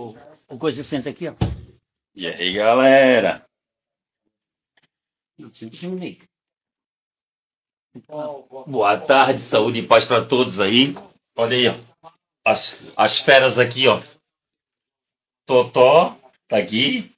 [0.00, 0.16] o,
[0.48, 1.34] o coisa senta aqui, ó.
[2.14, 3.44] E aí, galera?
[8.66, 10.94] Boa tarde, saúde e paz para todos aí.
[11.36, 12.10] Olha aí, ó.
[12.44, 14.00] As, as feras aqui, ó.
[15.46, 16.16] Totó
[16.48, 17.10] tá aqui.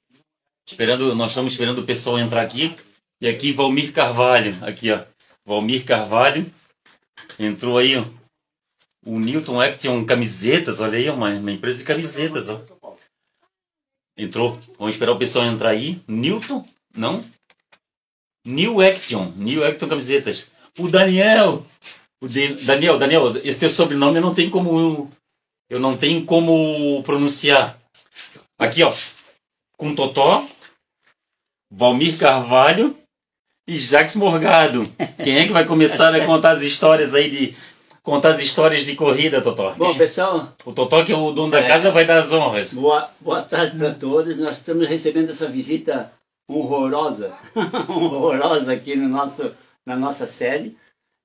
[0.67, 2.75] Esperando, nós estamos esperando o pessoal entrar aqui.
[3.21, 5.05] E aqui Valmir Carvalho, aqui, ó.
[5.45, 6.51] Valmir Carvalho.
[7.39, 8.22] Entrou aí, ó.
[9.05, 12.61] O Newton Action Camisetas, olha aí, uma, uma empresa de camisetas, ó.
[14.17, 14.57] Entrou.
[14.77, 16.01] Vamos esperar o pessoal entrar aí.
[16.07, 16.65] Newton?
[16.95, 17.23] Não?
[18.45, 19.31] New Action.
[19.35, 20.47] New Action Camisetas.
[20.77, 21.65] O Daniel.
[22.21, 25.11] O de, Daniel, Daniel, esse teu sobrenome eu não tenho como.
[25.69, 27.77] Eu não tenho como pronunciar.
[28.57, 28.93] Aqui, ó.
[29.77, 30.47] Com Totó.
[31.71, 32.95] Valmir Carvalho
[33.67, 34.87] e Jacques Morgado.
[35.23, 37.55] Quem é que vai começar a contar as histórias aí de.
[38.03, 39.73] Contar as histórias de corrida, Totó?
[39.75, 40.53] Bom, pessoal.
[40.65, 42.73] O Totó, que é o dono da é, casa, vai dar as honras.
[42.73, 44.37] Boa, boa tarde para todos.
[44.37, 46.11] Nós estamos recebendo essa visita
[46.45, 47.33] horrorosa,
[47.87, 50.75] horrorosa aqui no nosso, na nossa sede.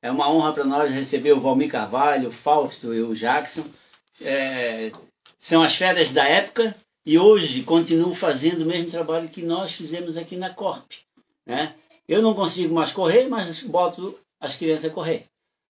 [0.00, 3.64] É uma honra para nós receber o Valmir Carvalho, o Fausto e o Jackson.
[4.20, 4.92] É,
[5.36, 6.72] são as férias da época
[7.04, 10.92] e hoje continuo fazendo o mesmo trabalho que nós fizemos aqui na Corp.
[11.44, 11.74] Né?
[12.06, 15.26] Eu não consigo mais correr, mas boto as crianças a correr.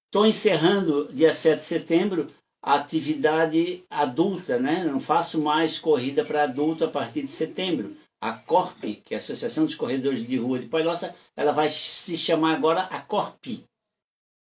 [0.09, 2.27] Estou encerrando, dia 7 de setembro,
[2.62, 4.83] a atividade adulta, né?
[4.83, 7.95] não faço mais corrida para adulto a partir de setembro.
[8.19, 12.17] A Corp, que é a Associação dos Corredores de Rua de Palhoça, ela vai se
[12.17, 13.45] chamar agora a Corp,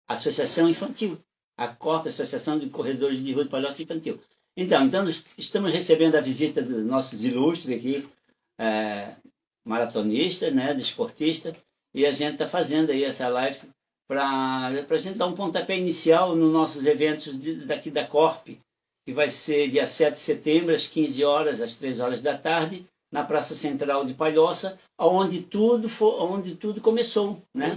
[0.09, 1.17] Associação Infantil.
[1.57, 4.21] A Corp, Associação de Corredores de Rua de Palhoça Infantil.
[4.57, 5.05] Então, então,
[5.39, 8.09] estamos recebendo a visita dos nossos ilustres aqui,
[8.59, 9.15] é,
[9.65, 11.55] maratonistas, né, desportistas,
[11.95, 13.61] e a gente está fazendo aí essa live
[14.13, 18.49] para a gente dar um pontapé inicial nos nossos eventos de, daqui da Corp,
[19.05, 22.87] que vai ser dia 7 de setembro, às 15 horas, às 3 horas da tarde,
[23.11, 27.75] na Praça Central de Palhoça, onde tudo, for, onde tudo começou, né?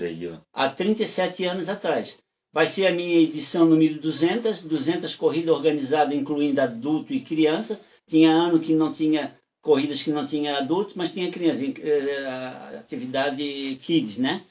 [0.53, 2.17] há 37 anos atrás.
[2.53, 7.81] Vai ser a minha edição número 200, 200 corridas organizadas, incluindo adulto e criança.
[8.07, 13.77] Tinha ano que não tinha corridas que não tinha adultos, mas tinha criança, eh, atividade
[13.81, 14.41] kids, né?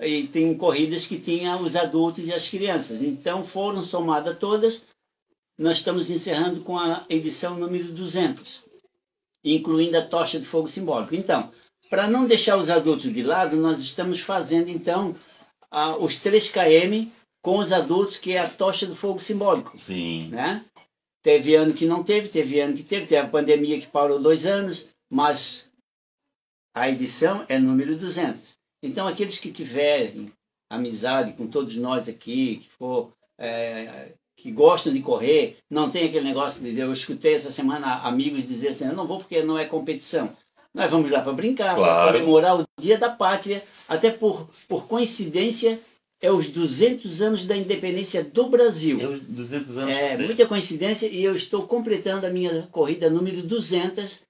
[0.00, 3.02] E tem corridas que tinha os adultos e as crianças.
[3.02, 4.82] Então foram somadas todas.
[5.58, 8.68] Nós estamos encerrando com a edição número 200
[9.44, 11.14] incluindo a tocha de fogo simbólico.
[11.14, 11.50] Então,
[11.88, 15.14] para não deixar os adultos de lado, nós estamos fazendo então
[15.70, 17.08] a, os 3 km
[17.42, 19.76] com os adultos, que é a tocha do fogo simbólico.
[19.76, 20.28] Sim.
[20.28, 20.64] Né?
[21.22, 24.44] Teve ano que não teve, teve ano que teve, teve a pandemia que parou dois
[24.44, 25.66] anos, mas
[26.74, 28.57] a edição é número 200.
[28.82, 30.32] Então, aqueles que tiverem
[30.70, 36.24] amizade com todos nós aqui, que for é, que gostam de correr, não tem aquele
[36.24, 36.78] negócio de.
[36.78, 40.30] Eu escutei essa semana amigos dizer assim: eu não vou porque não é competição.
[40.72, 42.10] Nós vamos lá para brincar, claro.
[42.10, 45.80] para comemorar o Dia da Pátria, até por, por coincidência,
[46.20, 49.00] é os 200 anos da independência do Brasil.
[49.00, 49.96] É os 200 anos.
[49.96, 54.22] É muita coincidência e eu estou completando a minha corrida número 200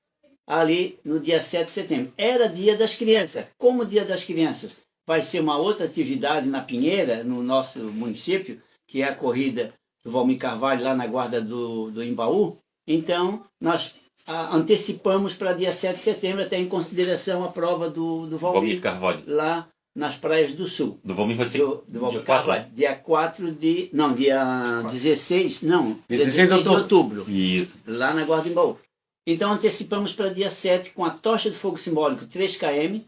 [0.48, 2.12] ali no dia 7 de setembro.
[2.16, 3.44] Era Dia das Crianças.
[3.58, 4.76] Como Dia das Crianças
[5.06, 10.10] vai ser uma outra atividade na Pinheira, no nosso município, que é a corrida do
[10.10, 12.56] Valmir Carvalho lá na guarda do, do Embaú.
[12.86, 13.94] Então, nós
[14.26, 18.60] a, antecipamos para dia 7 de setembro, até em consideração a prova do, do Valmir,
[18.60, 19.22] Valmir Carvalho.
[19.26, 20.98] lá nas praias do sul.
[21.04, 22.70] Do Valmir vai ser do, do Valmir dia 4, Carvalho, né?
[22.74, 23.90] dia 4 de.
[23.92, 24.42] Não, dia
[24.82, 24.90] 4.
[24.90, 25.62] 16.
[25.62, 27.30] Não, 16, 16 de, outubro.
[27.30, 27.78] Isso.
[27.86, 28.78] Lá na Guarda Embaú.
[29.30, 33.00] Então antecipamos para dia 7 com a tocha de fogo simbólico 3 km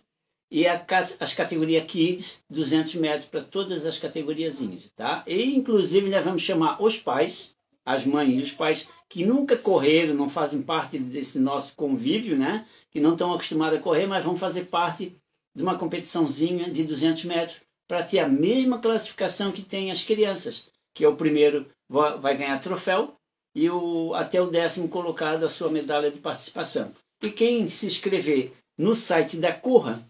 [0.50, 0.84] e a,
[1.18, 5.24] as categorias Kids, 200 metros para todas as categoriazinhas, tá?
[5.26, 7.54] E inclusive nós vamos chamar os pais,
[7.86, 12.66] as mães e os pais que nunca correram, não fazem parte desse nosso convívio, né?
[12.90, 15.16] Que não estão acostumados a correr, mas vão fazer parte
[15.56, 20.68] de uma competiçãozinha de 200 metros para ter a mesma classificação que tem as crianças,
[20.92, 23.16] que é o primeiro vai ganhar troféu
[23.54, 26.92] e o, até o décimo colocado a sua medalha de participação.
[27.22, 30.00] E quem se inscrever no site da Corra,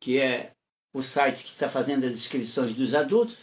[0.00, 0.52] que é
[0.92, 3.38] o site que está fazendo as inscrições dos adultos,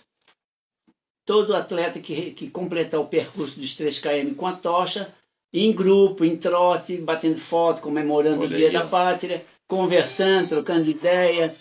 [1.26, 5.14] todo atleta que, que completar o percurso dos 3 km com a tocha,
[5.54, 8.88] em grupo, em trote, batendo foto, comemorando Olha o Dia aí, da ó.
[8.88, 11.60] Pátria, conversando, trocando ideias.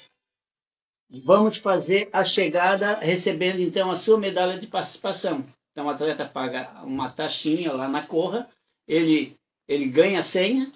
[1.25, 5.45] Vamos fazer a chegada recebendo então a sua medalha de participação.
[5.73, 8.49] Então o atleta paga uma taxinha lá na Corra,
[8.87, 9.37] ele,
[9.69, 10.71] ele ganha a senha,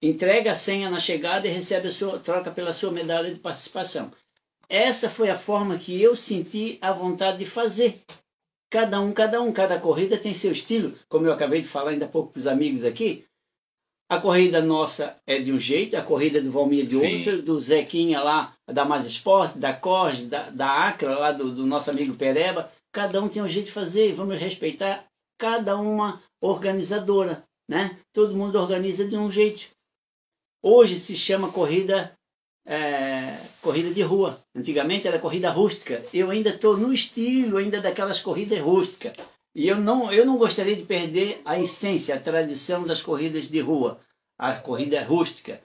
[0.00, 4.10] entrega a senha na chegada e recebe a sua, troca pela sua medalha de participação.
[4.68, 8.00] Essa foi a forma que eu senti a vontade de fazer.
[8.70, 12.06] Cada um, cada um, cada corrida tem seu estilo, como eu acabei de falar ainda
[12.06, 13.26] há pouco para os amigos aqui.
[14.08, 17.18] A corrida nossa é de um jeito, a corrida do Valmir de Sim.
[17.18, 21.66] outro, do Zequinha lá, da Mais Esporte, da Corge, da, da Acra, lá do, do
[21.66, 22.70] nosso amigo Pereba.
[22.92, 25.04] Cada um tem um jeito de fazer e vamos respeitar
[25.38, 27.98] cada uma organizadora, né?
[28.12, 29.68] Todo mundo organiza de um jeito.
[30.62, 32.14] Hoje se chama corrida
[32.66, 34.40] é, corrida de rua.
[34.54, 36.02] Antigamente era corrida rústica.
[36.12, 39.12] Eu ainda estou no estilo ainda daquelas corridas rústicas.
[39.54, 43.60] E eu não, eu não gostaria de perder a essência, a tradição das corridas de
[43.60, 44.00] rua,
[44.38, 45.60] a corrida rústica.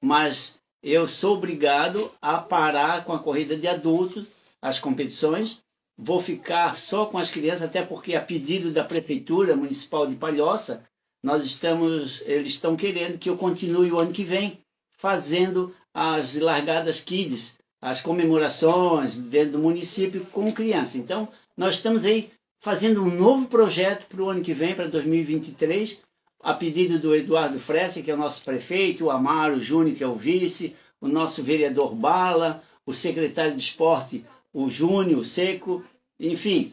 [0.00, 4.26] Mas eu sou obrigado a parar com a corrida de adultos,
[4.60, 5.61] as competições.
[6.04, 10.82] Vou ficar só com as crianças, até porque a pedido da Prefeitura Municipal de Palhoça,
[11.22, 14.58] nós estamos, eles estão querendo que eu continue o ano que vem
[14.98, 20.98] fazendo as largadas kids, as comemorações dentro do município com criança.
[20.98, 26.02] Então, nós estamos aí fazendo um novo projeto para o ano que vem, para 2023,
[26.42, 30.08] a pedido do Eduardo Fressa, que é o nosso prefeito, o Amaro Júnior, que é
[30.08, 35.82] o vice, o nosso vereador Bala, o secretário de esporte, o Júnior, o Seco,
[36.18, 36.72] enfim,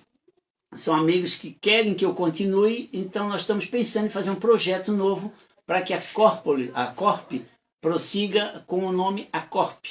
[0.75, 4.91] são amigos que querem que eu continue, então nós estamos pensando em fazer um projeto
[4.91, 5.33] novo
[5.65, 7.33] para que a Corpole, a Corp
[7.81, 9.85] prossiga com o nome Acorp.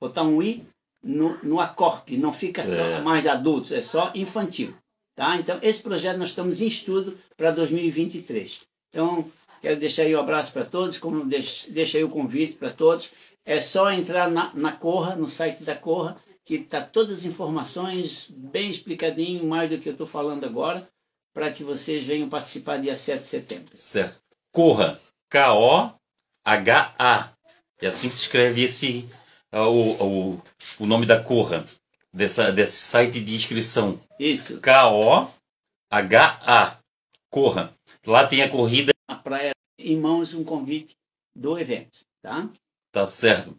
[0.00, 0.64] Botar um I
[1.02, 3.00] no, no Acorp, não fica É.
[3.02, 4.74] mais de adultos, é só infantil.
[5.14, 5.36] Tá?
[5.36, 8.62] Então, esse projeto nós estamos em estudo para 2023.
[8.90, 9.30] Então,
[9.60, 13.12] quero deixar aí o abraço para todos, como deixo, deixo aí o convite para todos.
[13.44, 18.28] É só entrar na, na Corra, no site da Corra, que está todas as informações
[18.30, 20.86] bem explicadinho, mais do que eu estou falando agora,
[21.32, 23.76] para que vocês venham participar dia 7 de setembro.
[23.76, 24.20] Certo.
[24.52, 25.00] Corra.
[25.30, 27.32] K-O-H-A.
[27.80, 29.08] É assim que se escreve esse,
[29.50, 30.42] ah, o, o,
[30.78, 31.64] o nome da Corra,
[32.12, 34.00] dessa, desse site de inscrição.
[34.18, 35.28] Isso, K-O-H-A.
[37.30, 37.74] Corra.
[38.06, 38.92] Lá tem a corrida.
[39.08, 40.96] a praia em mãos um convite
[41.34, 42.48] do evento, tá?
[42.92, 43.58] Tá certo.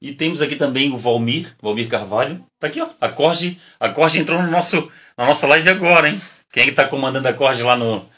[0.00, 2.44] E temos aqui também o Valmir, Valmir Carvalho.
[2.58, 2.88] Tá aqui, ó.
[3.00, 6.20] A Corge, a Corge entrou no nosso, na nossa live agora, hein?
[6.52, 8.08] Quem é que tá comandando a Corge lá no,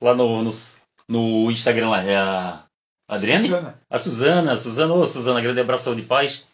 [0.00, 0.50] lá no, no,
[1.08, 2.02] no Instagram lá?
[2.04, 2.64] É a
[3.08, 3.48] Adriane?
[3.48, 3.80] Suzana.
[3.90, 6.46] A Suzana, a Suzana, ô Suzana, grande abraço de paz.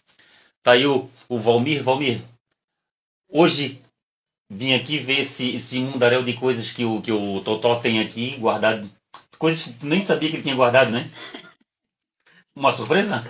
[0.63, 2.23] Tá aí o, o Valmir, Valmir.
[3.29, 3.83] Hoje
[4.51, 8.37] vim aqui ver esse, esse mundaréu de coisas que o, que o Totó tem aqui
[8.37, 8.89] guardado.
[9.39, 11.11] Coisas que tu nem sabia que ele tinha guardado, né?
[12.55, 13.23] Uma surpresa?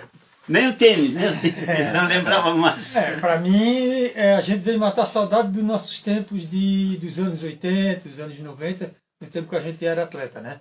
[0.47, 1.21] Nem o tênis, né?
[1.93, 2.95] Não lembrava mais.
[2.95, 7.17] É, para mim, é, a gente veio matar a saudade dos nossos tempos de, dos
[7.19, 10.59] anos 80, dos anos 90, no tempo que a gente era atleta, né?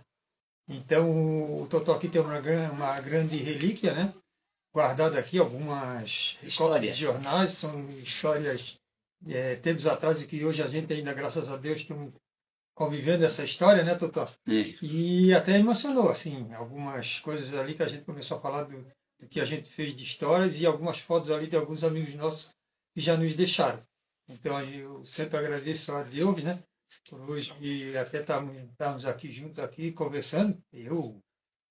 [0.68, 2.38] Então, o Totó aqui tem uma,
[2.70, 4.12] uma grande relíquia, né?
[4.72, 6.74] Guardada aqui algumas História.
[6.74, 8.78] recortes de jornais, são histórias
[9.28, 12.12] é, tempos atrás e que hoje a gente ainda, graças a Deus, estamos
[12.74, 14.28] convivendo essa história, né, Totó?
[14.48, 14.74] É.
[14.82, 18.92] E até emocionou, assim, algumas coisas ali que a gente começou a falar do, do
[19.28, 22.50] que a gente fez de histórias e algumas fotos ali de alguns amigos nossos
[22.94, 23.82] que já nos deixaram.
[24.28, 26.62] Então eu sempre agradeço a Deus, né?
[27.08, 30.62] Por hoje e até estarmos aqui juntos aqui conversando.
[30.72, 31.18] Eu,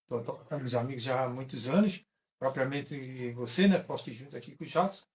[0.07, 2.03] Totó, estamos amigos já há muitos anos,
[2.39, 3.80] propriamente você, né?
[3.80, 5.06] Foste junto aqui com o Jacques.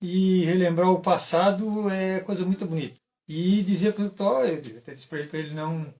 [0.00, 2.98] E relembrar o passado é coisa muito bonita.
[3.28, 5.94] E dizer para o Totó, eu até disse para ele, para ele não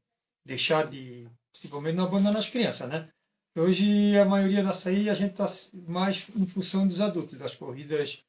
[0.44, 3.08] deixar de, principalmente não abandonar as crianças, né?
[3.54, 5.46] Hoje a maioria nossa aí a gente está
[5.86, 8.24] mais em função dos adultos, das corridas,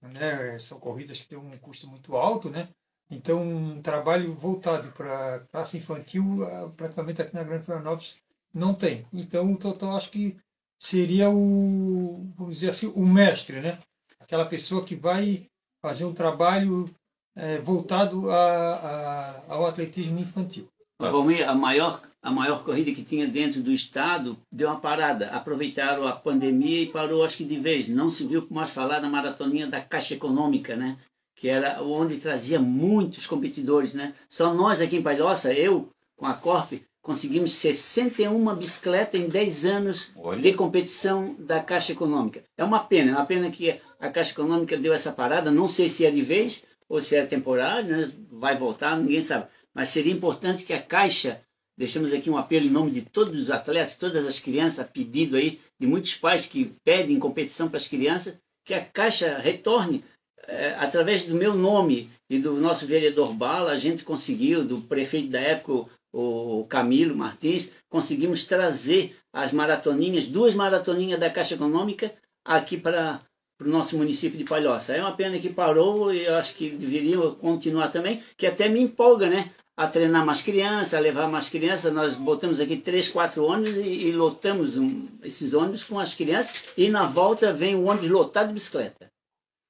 [0.00, 0.58] né?
[0.58, 2.68] São corridas que têm um custo muito alto, né?
[3.10, 6.38] Então um trabalho voltado para classe infantil
[6.76, 8.16] praticamente aqui na Grande Florianópolis
[8.54, 9.06] não tem.
[9.12, 10.36] Então o Totó acho que
[10.78, 13.78] seria o, vamos dizer assim, o mestre, né?
[14.18, 15.46] Aquela pessoa que vai
[15.82, 16.88] fazer um trabalho
[17.36, 20.66] eh, voltado a, a, ao atletismo infantil.
[20.98, 21.10] Tá.
[21.10, 25.28] Valmir, a maior, a maior corrida que tinha dentro do estado deu uma parada.
[25.28, 27.86] Aproveitaram a pandemia e parou, acho que de vez.
[27.86, 30.96] Não se viu mais falar da maratoninha da Caixa Econômica, né?
[31.36, 34.14] Que era onde trazia muitos competidores, né?
[34.26, 40.12] Só nós aqui em Palhoça, eu com a Corp, conseguimos 61 bicicletas em 10 anos
[40.16, 40.40] Olha.
[40.40, 42.42] de competição da Caixa Econômica.
[42.56, 45.50] É uma pena, é uma pena que a Caixa Econômica deu essa parada.
[45.50, 48.10] Não sei se é de vez ou se é temporário, né?
[48.30, 49.50] vai voltar, ninguém sabe.
[49.74, 51.42] Mas seria importante que a Caixa,
[51.76, 55.36] deixamos aqui um apelo em nome de todos os atletas, todas as crianças, a pedido
[55.36, 60.04] aí de muitos pais que pedem competição para as crianças, que a Caixa retorne
[60.46, 65.28] eh, através do meu nome e do nosso vereador Bala, a gente conseguiu, do prefeito
[65.30, 72.14] da época, o Camilo Martins, conseguimos trazer as maratoninhas, duas maratoninhas da Caixa Econômica
[72.44, 73.20] aqui para
[73.58, 74.94] para o nosso município de Palhoça.
[74.94, 78.80] É uma pena que parou e eu acho que deveria continuar também, que até me
[78.80, 79.50] empolga, né?
[79.76, 81.92] A treinar mais crianças, a levar mais crianças.
[81.92, 86.64] Nós botamos aqui três, quatro ônibus e, e lotamos um, esses ônibus com as crianças
[86.76, 89.06] e na volta vem o ônibus lotado de bicicleta.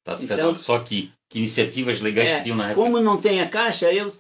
[0.05, 0.41] Tá certo.
[0.41, 2.83] Então- Só que, que iniciativas legais É, que tinham na época.
[2.83, 4.15] Como não tem a caixa, eu,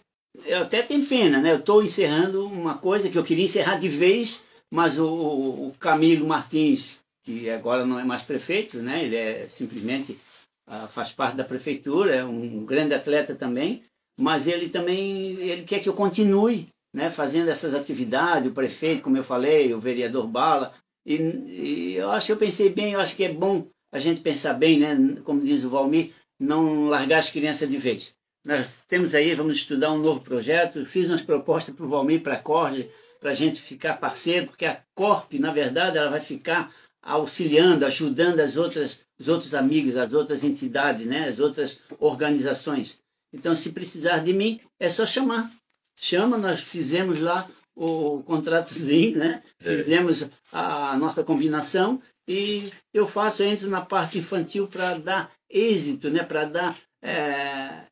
[0.46, 1.52] eu até tenho pena, né?
[1.52, 4.42] Eu estou encerrando uma coisa que eu queria encerrar de vez,
[4.72, 9.02] mas o, o, o Camilo Martins, que agora não é mais prefeito, né?
[9.02, 10.18] Ele é simplesmente
[10.66, 13.82] ah, faz parte da prefeitura, é um grande atleta também,
[14.16, 17.10] mas ele também ele quer que eu continue, né?
[17.10, 20.72] Fazendo essas atividades, o prefeito, como eu falei, o vereador Bala,
[21.06, 24.20] e, e eu acho que eu pensei bem, eu acho que é bom a gente
[24.20, 25.20] pensar bem, né?
[25.24, 28.14] Como diz o Valmir, não largar as crianças de vez.
[28.44, 30.84] Nós temos aí, vamos estudar um novo projeto.
[30.84, 32.90] Fiz umas propostas para o Valmir, para a Corte,
[33.20, 36.70] para a gente ficar parceiro, porque a Corp, na verdade, ela vai ficar
[37.04, 41.28] auxiliando, ajudando as outras, os outros amigos, as outras entidades, né?
[41.28, 42.98] as outras organizações.
[43.32, 45.50] Então, se precisar de mim, é só chamar.
[45.96, 49.42] Chama, nós fizemos lá o contratozinho, né?
[49.62, 49.76] É.
[49.76, 56.10] fizemos a nossa combinação e eu faço, eu entro na parte infantil para dar êxito,
[56.10, 56.22] né?
[56.22, 57.86] para dar é,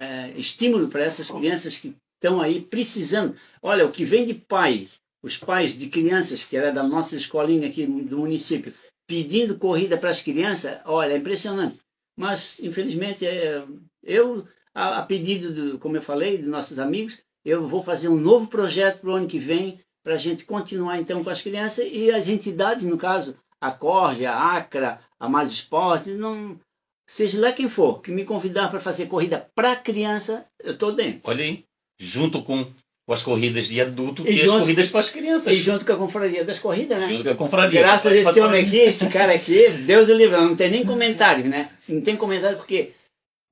[0.00, 3.36] é, estímulo para essas crianças que estão aí precisando.
[3.62, 4.88] Olha, o que vem de pai,
[5.24, 8.74] os pais de crianças, que era da nossa escolinha aqui do município,
[9.06, 11.80] pedindo corrida para as crianças, olha, é impressionante.
[12.14, 13.64] Mas, infelizmente, é,
[14.02, 18.48] eu, a, pedido, do, como eu falei, dos nossos amigos, eu vou fazer um novo
[18.48, 22.10] projeto para o ano que vem, para a gente continuar então com as crianças e
[22.10, 26.60] as entidades, no caso, a Corja, a Acra, a Mais Esportes, não,
[27.08, 31.22] seja lá quem for, que me convidar para fazer corrida para criança, eu estou dentro.
[31.24, 31.64] Olha aí,
[31.98, 32.66] junto com
[33.12, 35.52] as corridas de adulto E e, as junto- corridas para as crianças.
[35.52, 37.08] E junto com a confraria das corridas, né?
[37.08, 37.80] Junto com a confraria.
[37.80, 41.44] Graças a esse homem aqui, esse cara aqui, Deus o livre, não tem nem comentário,
[41.44, 41.70] né?
[41.88, 42.92] Não tem comentário porque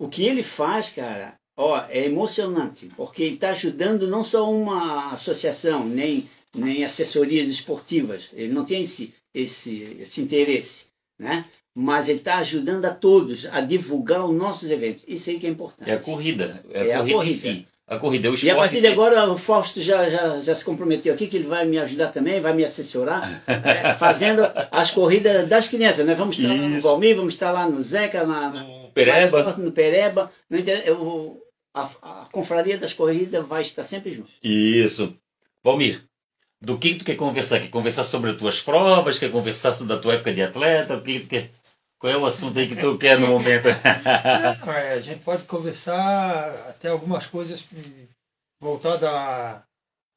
[0.01, 5.13] o que ele faz, cara, ó, é emocionante, porque ele está ajudando não só uma
[5.13, 10.87] associação, nem, nem assessorias esportivas, ele não tem esse, esse, esse interesse,
[11.21, 11.45] né?
[11.75, 15.05] Mas ele está ajudando a todos a divulgar os nossos eventos.
[15.09, 15.91] Isso aí que é importante.
[15.91, 16.63] É a corrida.
[16.71, 17.35] É, É a a corrida, corrida.
[17.35, 17.67] em si.
[17.89, 21.13] A corrida o E a partir de agora o Fausto já, já, já se comprometeu
[21.13, 25.69] aqui que ele vai me ajudar também, vai me assessorar, é, fazendo as corridas das
[25.69, 26.07] crianças.
[26.07, 26.87] Nós vamos estar lá no Isso.
[26.89, 29.55] Valmir, vamos estar lá no Zeca, na, na- No Pereba.
[29.59, 30.33] no Pereba.
[30.49, 31.39] No inter- eu-
[31.75, 34.31] a, a confraria das corridas vai estar sempre junto.
[34.43, 35.15] Isso.
[35.65, 36.03] Valmir,
[36.61, 37.59] do que tu quer conversar?
[37.61, 39.19] Quer conversar sobre as tuas provas?
[39.19, 40.97] Quer conversar sobre a tua época de atleta?
[40.97, 41.51] O que tu quer?
[42.03, 43.69] Qual é o assunto aí que tu quer no momento?
[44.67, 47.65] Não, é, a gente pode conversar até algumas coisas
[48.61, 49.63] voltadas a-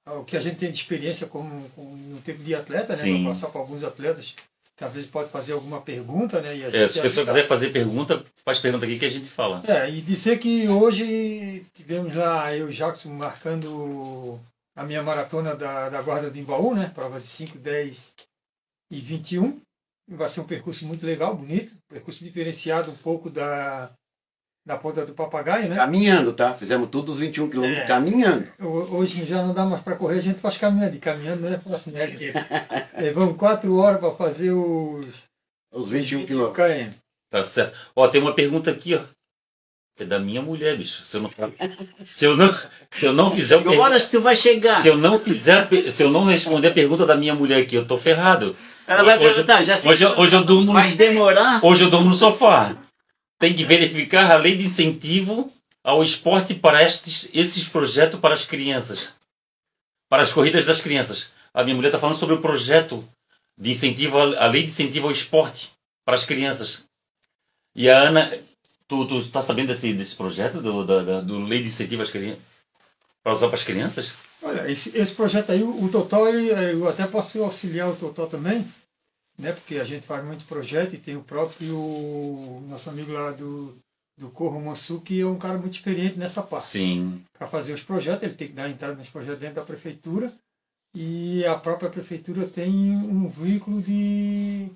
[0.03, 3.03] ao que a gente tem de experiência como, como no tempo de atleta, né?
[3.03, 3.21] Sim.
[3.23, 4.33] Para passar para alguns atletas
[4.75, 6.57] que às vezes pode fazer alguma pergunta, né?
[6.57, 9.11] E a É, gente se a pessoa quiser fazer pergunta, faz pergunta aqui que a
[9.11, 9.61] gente fala.
[9.67, 14.39] É, e dizer que hoje tivemos lá eu e o Jackson marcando
[14.75, 16.91] a minha maratona da, da Guarda do Embaú, né?
[16.95, 18.15] Prova de 5, 10
[18.91, 19.61] e 21.
[20.07, 21.75] Vai ser um percurso muito legal, bonito.
[21.89, 23.89] Percurso diferenciado um pouco da,
[24.65, 25.75] da Ponta do Papagaio, né?
[25.75, 26.53] Caminhando, tá?
[26.53, 27.87] Fizemos todos os 21 quilômetros É.
[27.87, 28.47] caminhando.
[28.59, 30.95] Ho- Hoje já não dá mais para correr, a gente faz caminhando.
[30.95, 32.05] E caminhando não é fácil, né?
[33.01, 35.07] Levamos quatro horas para fazer os
[35.73, 36.55] Os 21 21 quilômetros.
[36.67, 36.97] km.
[37.31, 37.75] Tá certo.
[37.95, 39.01] Ó, tem uma pergunta aqui, ó.
[39.97, 41.03] É da minha mulher, bicho.
[41.05, 41.29] Se eu não,
[42.03, 42.53] se eu não,
[42.91, 44.81] se eu não fizer o Que horas tu vai chegar?
[44.83, 47.87] se eu não fizer, se eu não responder a pergunta da minha mulher aqui, eu
[47.87, 48.55] tô ferrado.
[48.87, 49.91] Ela vai hoje- perguntar, já sei.
[49.91, 51.63] Hoje, hoje eu durmo, Vai demorar?
[51.63, 52.75] hoje eu durmo no sofá.
[53.39, 55.51] Tem que verificar a lei de incentivo
[55.83, 59.13] ao esporte para estes, esses projetos para as crianças.
[60.09, 61.29] Para as corridas das crianças.
[61.53, 63.03] A minha mulher está falando sobre o projeto
[63.57, 65.71] de incentivo, à- a lei de incentivo ao esporte
[66.05, 66.83] para as crianças.
[67.75, 68.31] E a Ana,
[68.87, 72.11] tu, tu tá sabendo desse, desse projeto do, da, da- do lei de incentivo às
[72.11, 72.39] crianças?
[73.23, 74.13] Para usar para as crianças?
[74.45, 78.27] Olha, esse, esse projeto aí, o, o Totó, ele, eu até posso auxiliar o Totó
[78.27, 78.63] também,
[79.39, 79.51] né?
[79.51, 83.75] Porque a gente faz muito projeto e tem o próprio nosso amigo lá do,
[84.15, 86.67] do Corro Mansu, que é um cara muito experiente nessa parte.
[86.67, 87.23] Sim.
[87.33, 90.31] Para fazer os projetos, ele tem que dar entrada nos projetos dentro da prefeitura
[90.93, 94.69] e a própria prefeitura tem um veículo de,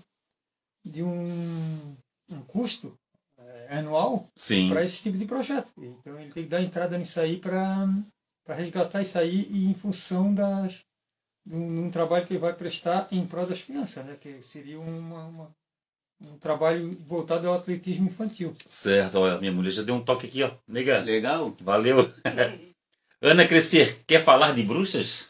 [0.83, 1.95] de um,
[2.31, 2.93] um custo
[3.37, 4.27] eh, anual
[4.67, 5.71] para esse tipo de projeto.
[5.77, 7.87] Então ele tem que dar entrada nisso aí para
[8.55, 10.79] resgatar isso aí e em função das
[11.45, 14.15] de um, de um trabalho que ele vai prestar em prol das crianças, né?
[14.19, 15.51] Que seria uma, uma-
[16.21, 18.53] um trabalho voltado ao atletismo infantil.
[18.65, 20.51] Certo, olha, minha mulher já deu um toque aqui, ó.
[20.67, 21.55] Nega, Legal.
[21.61, 22.11] valeu.
[23.21, 25.27] Ana Crescer, quer falar de bruxas?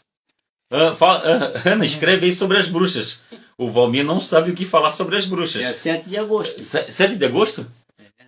[0.72, 3.24] Ah, fala- ah, Ana, escreve aí sobre as bruxas.
[3.58, 5.62] o Valmir não sabe o que falar sobre as bruxas.
[5.64, 6.62] Dia 7 de agosto.
[6.62, 7.66] Se- 7 de agosto?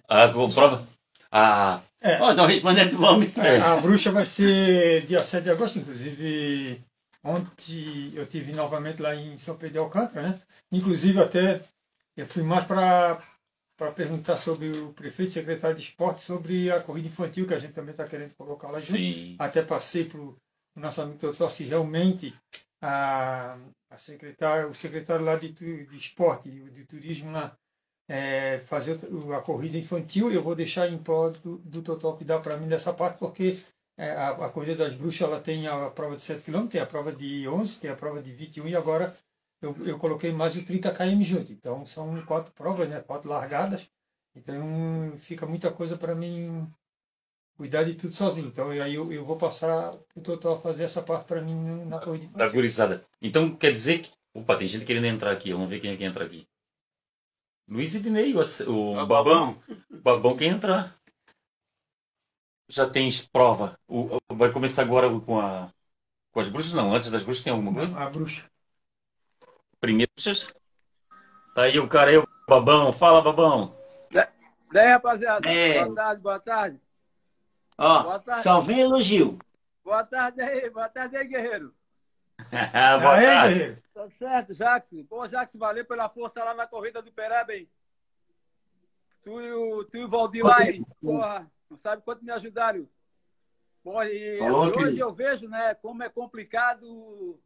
[0.07, 0.87] A prova.
[2.01, 2.23] A.
[2.23, 3.31] Ó, estão respondendo pro Valmir.
[3.39, 6.83] É, a bruxa vai ser dia 7 de agosto, inclusive
[7.23, 10.39] ontem eu tive novamente lá em São Pedro de Alcântara, né?
[10.71, 11.61] Inclusive até
[12.17, 13.21] eu fui mais para
[13.77, 17.73] para perguntar sobre o prefeito secretário de esporte sobre a corrida infantil que a gente
[17.73, 18.91] também está querendo colocar lá junto.
[18.91, 19.35] Sim.
[19.39, 20.37] Até passei para o
[20.75, 22.31] nosso amigo doutor se realmente
[22.79, 23.57] a,
[23.89, 27.57] a secretária, o secretário lá de, de esporte e de turismo lá
[28.11, 28.99] é, fazer
[29.33, 32.67] a corrida infantil, eu vou deixar em pró do, do Totó que dá para mim
[32.67, 33.57] dessa parte, porque
[33.97, 36.85] é, a, a corrida das bruxas ela tem a, prova de 7 km, tem a
[36.85, 39.17] prova de 11, tem a prova de 21 e agora
[39.61, 41.53] eu, eu coloquei mais o 30 km junto.
[41.53, 42.99] Então são quatro provas, né?
[42.99, 43.87] quatro largadas.
[44.35, 46.69] Então fica muita coisa para mim
[47.55, 48.47] cuidar de tudo sozinho.
[48.47, 51.97] Então aí eu, eu vou passar o Totó a fazer essa parte para mim na
[51.97, 52.53] corrida Da infantil.
[52.55, 53.05] gurizada.
[53.21, 54.11] Então quer dizer que.
[54.33, 55.53] Opa, tem gente querendo entrar aqui.
[55.53, 56.45] Vamos ver quem é que entra aqui.
[57.71, 59.57] Luiz Ednei, o, o Ó, Babão.
[59.89, 60.93] O Babão quer entrar.
[62.67, 63.79] Já tens prova.
[63.87, 65.71] O- o- vai começar agora com a.
[66.33, 66.73] Com as bruxas?
[66.73, 67.97] Não, antes das bruxas tem alguma coisa?
[67.97, 68.45] A bruxa.
[69.79, 70.53] Primeiro bruxas.
[71.55, 72.91] Tá aí o cara aí, o Babão.
[72.91, 73.73] Fala, Babão.
[74.73, 75.49] Daí, rapaziada.
[75.49, 75.83] É.
[75.85, 76.81] Boa tarde, boa tarde.
[77.77, 78.43] Ó, Boa tarde.
[78.43, 79.39] só vem elogio.
[79.83, 81.73] Boa tarde aí, boa tarde aí, guerreiro.
[83.01, 83.53] Boa Aê, tarde.
[83.55, 83.83] guerreiro.
[83.93, 85.03] Tá certo, Jackson.
[85.05, 87.69] Pô, Jackson, valeu pela força lá na corrida do Pereba, hein?
[89.23, 90.85] Tu e o, tu e o Valdir lá, hein?
[91.01, 92.87] Porra, não sabe quanto me ajudaram.
[93.83, 94.99] Porra, e Falou, hoje querido.
[94.99, 97.39] eu vejo, né, como é complicado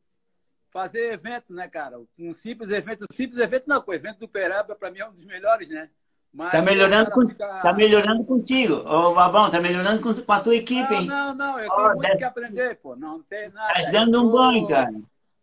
[0.70, 1.98] fazer evento, né, cara?
[2.20, 5.14] Um simples evento, simples evento não, pô, o evento do Pereba pra mim é um
[5.14, 5.90] dos melhores, né?
[6.38, 8.74] Mas Tá melhorando, o com, cara fica- tá melhorando contigo.
[8.86, 11.06] Ô, Babão, tá melhorando com, com a tua equipe, Não, hein?
[11.08, 12.96] não, não, eu Ó, tenho muito deve- que aprender, pô.
[12.96, 13.74] Não tem nada.
[13.74, 14.92] Tá dando um sou- banho, cara.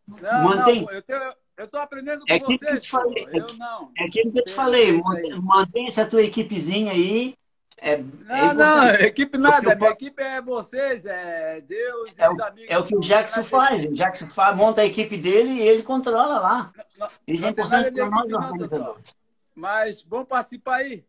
[0.07, 2.91] Não, Mantém- não, eu, tenho, eu tô aprendendo com É aquilo que eu vocês, te
[2.91, 3.91] falei, é Eu não.
[3.97, 7.35] É aquilo que eu te falei, isso mantém, mantém essa tua equipezinha aí.
[7.79, 9.03] É, é Não, não, importante.
[9.07, 9.55] equipe nada.
[9.57, 12.71] Porque eu Minha po- equipe é vocês, é Deus e É os amigos.
[12.71, 13.83] É o que o Não Jackson faz.
[13.85, 16.71] O Jackson faz, monta a equipe dele e ele controla lá.
[16.99, 19.22] não- Isso é não tem nada importante para nós, não, organizadores.
[19.54, 21.06] Mas bom participar aí.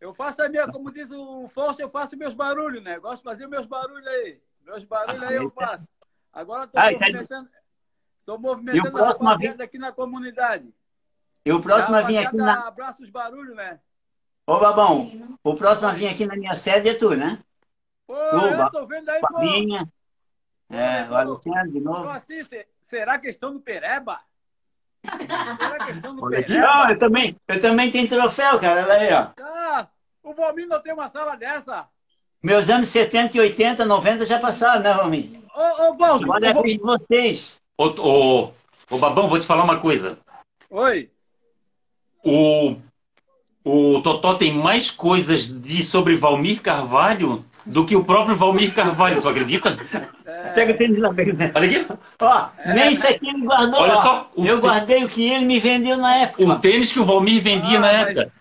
[0.00, 2.98] Eu faço a minha, como diz o Fausto, eu faço meus barulhos, né?
[3.00, 4.40] Gosto de fazer meus barulhos aí.
[4.64, 5.88] Meus barulhos aí eu faço.
[6.32, 7.50] Agora estou Ah, então- movimentando,
[8.26, 10.72] o movimentando a rapaziada aqui na comunidade.
[11.44, 12.66] E o próximo a vir aqui na.
[12.68, 13.80] Abraça os barulhos, né?
[14.46, 17.42] Ô, Babão, o próximo a vir aqui na minha sede é tu, né?
[18.06, 19.40] Pô, Tuba, eu tô vendo aí, pô.
[20.70, 22.08] É, o Alexandre de novo.
[22.10, 24.20] assim, se- será questão do Pereba?
[25.58, 26.52] Será questão do Olha aqui.
[26.52, 26.92] Não, Pereba?
[26.92, 28.82] eu também, eu também tenho troféu, cara.
[28.82, 29.42] Olha aí, ó.
[29.42, 29.86] Ah,
[30.22, 31.86] o Valmir não tem uma sala dessa.
[32.42, 35.40] Meus anos 70, e 80, 90 já passaram, né, Valmir?
[35.54, 36.24] Ô, ô Valmir.
[36.24, 37.60] Agora é a ô, vez de vocês.
[37.76, 38.52] Ô, ô,
[38.90, 40.18] ô, Babão, vou te falar uma coisa.
[40.70, 41.10] Oi.
[42.24, 42.76] O,
[43.64, 49.20] o Totó tem mais coisas de, sobre Valmir Carvalho do que o próprio Valmir Carvalho,
[49.20, 49.76] tu acredita?
[50.26, 51.52] É, Pega o tênis lá, pega o tênis.
[51.54, 51.86] Olha aqui.
[52.20, 53.80] Ó, nem isso aqui ele guardou.
[53.80, 54.02] Olha ó.
[54.02, 56.42] só, eu guardei o que ele me vendeu na época.
[56.42, 58.32] O tênis que o Valmir vendia Ah, na mas- época.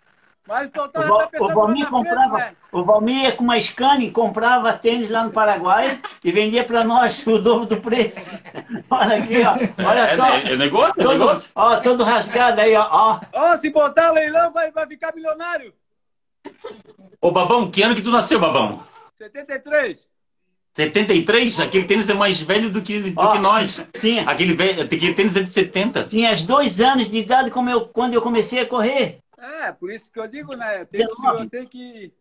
[0.48, 0.74] mas o
[1.08, 2.52] Val- tá o Valmir comprava, né?
[2.72, 7.26] o Valmir ia com uma Scania, comprava tênis lá no Paraguai e vendia para nós
[7.28, 8.20] o dobro do preço.
[8.90, 9.84] Olha aqui, ó.
[9.90, 10.26] Olha é, só.
[10.28, 11.52] é, é negócio, é todo, negócio.
[11.56, 12.88] ó, todo rasgado aí, ó.
[12.90, 13.20] ó.
[13.34, 15.74] Ó, se botar leilão, vai, vai ficar milionário.
[17.20, 18.80] Ô, Babão, que ano que tu nasceu, Babão?
[19.18, 20.08] 73.
[20.76, 21.60] 73?
[21.60, 23.84] Aquele tênis é mais velho do que, do Ó, que nós.
[24.00, 26.06] Tinha, Aquele, velho, aquele tênis é de 70.
[26.06, 29.20] tinha dois anos de idade como eu, quando eu comecei a correr.
[29.38, 30.82] É, por isso que eu digo, né?
[30.82, 32.14] Eu tenho que, eu tenho que,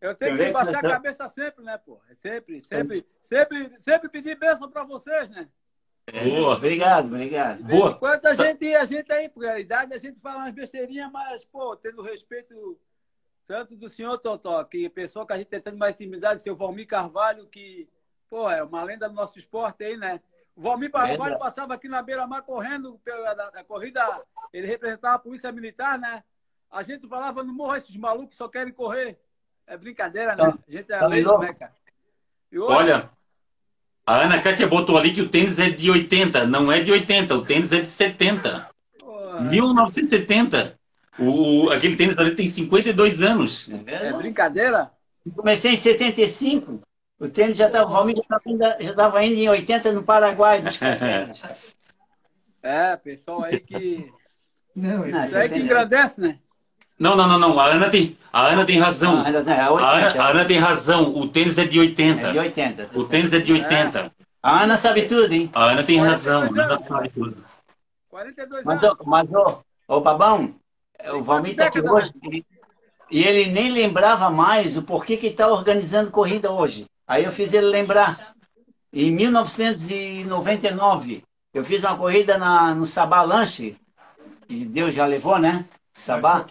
[0.00, 2.00] eu tenho que baixar a cabeça sempre, né, pô?
[2.08, 5.48] É sempre, sempre, sempre, sempre pedir bênção pra vocês, né?
[6.24, 6.56] Boa.
[6.56, 7.64] Obrigado, obrigado.
[7.64, 7.94] De Boa.
[7.98, 11.76] quando a gente, a gente aí, por realidade, a gente fala umas besteirinhas, mas, pô,
[11.76, 12.78] tendo respeito
[13.46, 16.86] tanto do senhor Totó, que pessoa que a gente tem tendo mais intimidade, seu Valmir
[16.86, 17.88] Carvalho, que,
[18.28, 20.20] pô, é uma lenda do nosso esporte aí, né?
[20.54, 24.02] O Valmir Carvalho passava aqui na beira-mar correndo pela da, da corrida,
[24.52, 26.24] ele representava a polícia militar, né?
[26.70, 29.18] A gente falava, não morra esses malucos, só querem correr.
[29.66, 30.44] É brincadeira, né?
[30.44, 31.74] A gente é tá leigo, né, cara?
[32.52, 33.10] Hoje, Olha,
[34.06, 36.46] a Ana Kátia botou ali que o tênis é de 80.
[36.46, 38.70] Não é de 80, o tênis é de 70.
[38.98, 40.78] pô, 1970.
[41.18, 43.68] O, aquele tênis ali tem 52 anos.
[43.86, 44.90] é brincadeira?
[45.34, 46.80] Comecei em 75.
[47.18, 50.02] O tênis já estava, o Valmir já estava indo, já estava indo em 80 no
[50.02, 50.62] Paraguai.
[52.62, 54.12] É, pessoal aí que.
[54.74, 56.40] Não, Não, Isso aí que engrandece, né?
[56.98, 57.60] Não, não, não, não.
[57.60, 59.22] A Ana tem, a Ana tem razão.
[59.24, 61.14] Ah, é A 80, Ana, a Ana tem razão.
[61.14, 62.26] O tênis é de 80.
[62.26, 62.90] é de 80.
[62.94, 64.12] O tênis é de 80.
[64.42, 65.48] A Ana sabe tudo, hein?
[65.54, 66.40] A Ana tem razão.
[66.40, 67.44] mas A Ana sabe tudo.
[68.08, 68.98] 42 Mas, anos.
[68.98, 70.54] ô, mas ô, ô Babão,
[70.98, 72.12] é, o Tem Valmir tá aqui hoje.
[73.10, 76.86] E ele nem lembrava mais o porquê que está organizando corrida hoje.
[77.06, 78.34] Aí eu fiz ele lembrar.
[78.92, 81.22] Em 1999,
[81.54, 83.76] eu fiz uma corrida na, no Sabá Lanche,
[84.48, 85.64] que Deus já levou, né?
[85.96, 86.44] Sabá.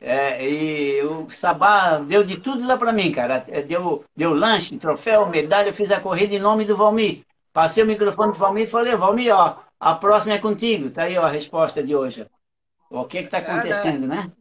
[0.00, 3.44] É, e o Sabá deu de tudo lá para mim, cara.
[3.48, 5.68] É, Deu, deu lanche, troféu, medalha.
[5.68, 7.22] Eu fiz a corrida em nome do Valmir.
[7.52, 10.90] Passei o microfone pro Valmir e falei, Valmir, ó, a próxima é contigo.
[10.90, 12.26] Tá aí ó, a resposta de hoje.
[12.92, 13.48] O que que tá É, né?
[13.48, 14.32] acontecendo, né?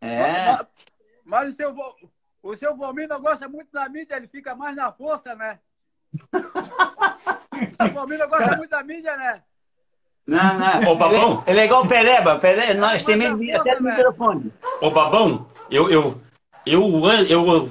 [0.00, 0.46] É.
[0.46, 0.66] Mas,
[1.24, 1.74] mas o seu,
[2.42, 5.58] o seu Valmir não gosta muito da mídia, ele fica mais na força, né?
[6.32, 9.42] o seu Valmir não gosta muito da mídia, né?
[10.26, 10.92] Não, não.
[10.92, 11.42] Ô, Babão.
[11.46, 12.38] Ele, ele é igual o Pereba.
[12.38, 13.96] Pere- nós mas temos medo até do né?
[13.96, 14.52] microfone.
[14.80, 16.20] Ô, Babão, eu, eu,
[16.64, 16.82] eu,
[17.28, 17.70] eu,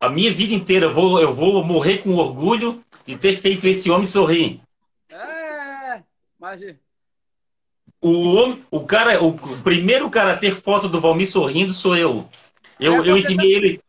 [0.00, 3.90] a minha vida inteira eu vou, eu vou morrer com orgulho de ter feito esse
[3.90, 4.60] homem sorrir.
[5.08, 6.02] É,
[6.38, 6.60] mas
[8.00, 12.28] O, homem, o cara, o primeiro cara a ter foto do Valmir sorrindo sou eu.
[12.78, 13.82] Eu, É, eu intimei ele,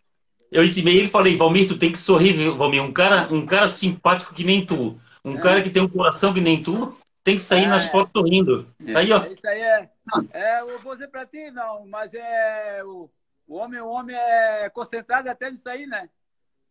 [0.51, 2.81] eu intimei ele e falei, Valmir, tu tem que sorrir, viu, Valmir.
[2.81, 5.41] Um cara, um cara simpático que nem tu, um É.
[5.41, 7.67] cara que tem um coração que nem tu, tem que sair É.
[7.67, 8.67] nas fotos sorrindo.
[8.91, 9.25] Tá aí, ó.
[9.25, 9.89] isso aí é,
[10.33, 10.61] é.
[10.61, 12.81] Eu vou dizer pra ti, não, mas é.
[12.83, 13.09] O,
[13.47, 16.09] o homem, o homem é concentrado até nisso aí, né?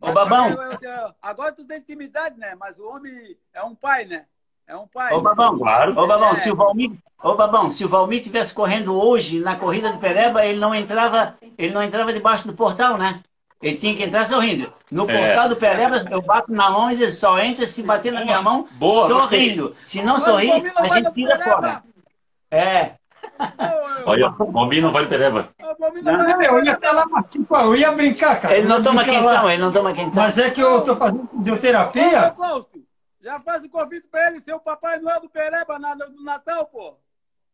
[0.00, 0.48] Ô, Babão.
[0.50, 2.56] Eu- eu- eu- agora tu tem intimidade, né?
[2.56, 4.26] Mas o homem é um pai, né?
[4.68, 5.14] É um pai.
[5.14, 5.92] Ô, Babão, Claro.
[5.98, 6.36] Ô, Babão, É.
[6.36, 6.90] se o Valmir,
[7.24, 11.32] ô, Babão, se o Valmir tivesse correndo hoje na corrida do Pereba, ele não entrava,
[11.56, 13.20] ele não entrava debaixo do portal, né?
[13.62, 14.72] Ele tinha que entrar sorrindo.
[14.92, 15.26] No É.
[15.26, 18.40] portal do Pereba, eu bato na mão e ele só entra se bater na minha
[18.42, 19.40] mão Boa, gostei.
[19.48, 19.74] sorrindo.
[19.86, 21.82] Se não sorrir, a vai gente tira fora.
[22.50, 22.92] É.
[24.04, 25.48] Olha, o Valmir não vale pereba.
[26.02, 28.56] não Não, vai eu ia até lá participar, eu ia brincar, cara.
[28.58, 30.12] Ele não toma quentão, ele não toma quentão.
[30.14, 32.34] Mas é que eu estou fazendo Ô, fisioterapia.
[33.20, 36.66] Já faz o convite pra ele ser o Papai Noel do Pereba na, no Natal,
[36.66, 36.94] pô.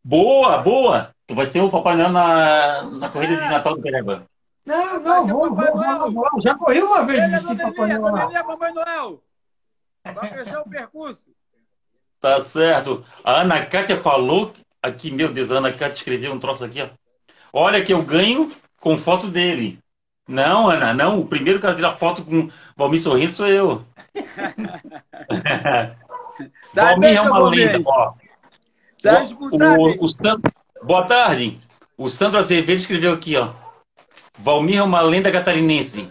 [0.02, 1.14] Boa, boa.
[1.26, 4.26] Tu vai ser o Papai Noel na, na corrida de Natal do Pereba.
[4.64, 6.42] Não, não, vou, vou, vou, vou.
[6.42, 8.24] Já corri uma vez Ele é Dona Papai Noel lá.
[8.24, 9.22] Elia, Papai Noel.
[10.04, 11.24] Vai fechar o percurso.
[12.20, 13.04] Tá certo.
[13.22, 16.88] A Ana Cátia falou aqui, meu Deus, a Ana Cátia escreveu um troço aqui, ó.
[17.52, 18.50] Olha que eu ganho
[18.80, 19.78] com foto dele.
[20.26, 21.20] Não, Ana, não.
[21.20, 23.84] O primeiro cara tirar foto com Valmir sorrindo sou eu.
[26.74, 27.72] Tá Valmir é uma Valmir.
[27.72, 27.84] lenda.
[27.88, 28.12] Ó,
[29.00, 31.60] Tá o, o, o Sandro- Boa tarde.
[31.96, 33.52] O Sandro Azevedo escreveu aqui, ó.
[34.38, 36.10] Valmir é uma lenda catarinense.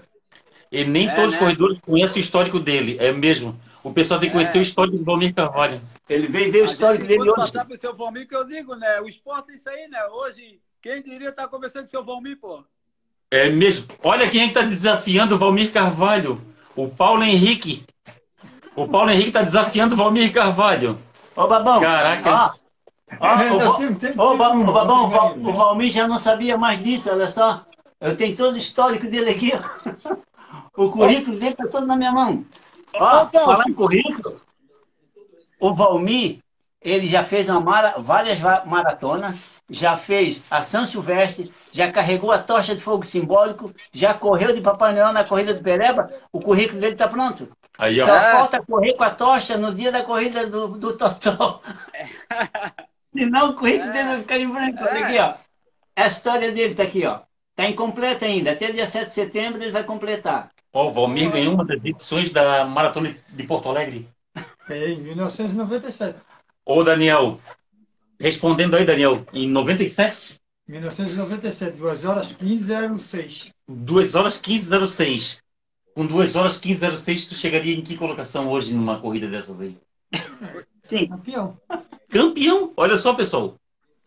[0.71, 1.39] E nem É, todos os né?
[1.39, 2.97] corredores conhecem o histórico dele.
[2.99, 3.60] É mesmo.
[3.84, 4.62] O pessoal tem que conhecer É.
[4.62, 5.82] o histórico do Valmir Carvalho.
[6.08, 7.36] Ele veio ver o A histórico dele hoje.
[7.36, 9.02] passar pro seu Valmir, que eu digo, né?
[9.02, 9.99] O esporte é isso aí, né?
[10.06, 12.63] Hoje, quem diria estar conversando com o seu Valmir, pô?
[13.30, 13.86] É mesmo.
[14.04, 16.39] Olha quem está desafiando o Valmir Carvalho.
[16.75, 17.86] O Paulo Henrique.
[18.75, 20.97] O Paulo Henrique está desafiando o Valmir Carvalho.
[21.36, 21.79] Ô, Babão.
[21.79, 22.31] Caraca.
[22.31, 22.49] Ó,
[23.19, 26.57] ó, É, o, temos- temos- ô, Ba- ô, Babão, o o Valmir já não sabia
[26.57, 27.63] mais disso, olha só.
[28.01, 29.53] Eu tenho todo o histórico dele aqui.
[29.55, 29.59] ó.
[30.75, 32.43] O currículo dele está todo na minha mão.
[32.95, 34.41] Ó, falar em currículo,
[35.59, 36.39] o Valmir,
[36.81, 39.36] ele já fez uma mara- várias maratonas,
[39.73, 44.62] já fez a São Silvestre, já carregou a tocha de fogo simbólico, já correu de
[44.62, 47.49] Papai Noel na corrida do Pereba, o currículo dele está pronto.
[47.77, 48.05] Aí, ó.
[48.05, 48.31] Só É.
[48.33, 51.62] falta correr com a tocha no dia da corrida do, do Totó.
[53.12, 54.83] Senão o currículo dele vai ficar em branco.
[54.83, 55.33] Olha aqui, ó.
[55.95, 57.19] A história dele tá aqui, ó.
[57.55, 58.51] Tá incompleta ainda.
[58.51, 60.49] Até dia 7 de setembro ele vai completar.
[60.71, 64.09] Ó, o Valmir ganhou uma das edições da Maratona de Porto Alegre.
[64.69, 66.17] É, em 1997.
[66.65, 67.39] Ô, Daniel.
[68.23, 69.25] Respondendo aí, Daniel.
[69.33, 73.53] Em 97, 1997, 2 horas 1506.
[73.67, 75.39] 2 horas 15,06.
[75.93, 79.77] Com 2 horas 15,06, tu chegaria em que colocação hoje numa corrida dessas aí?
[80.83, 81.09] Sim.
[81.09, 81.57] Campeão.
[82.09, 82.71] Campeão!
[82.77, 83.59] Olha só, pessoal.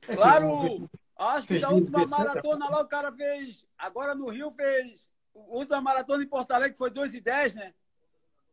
[0.08, 0.88] É Claro!
[1.18, 3.66] Acho que da última maratona lá o cara fez.
[3.76, 5.10] Agora no Rio fez.
[5.34, 7.74] A última maratona em Porto Alegre foi 2 e 10, né?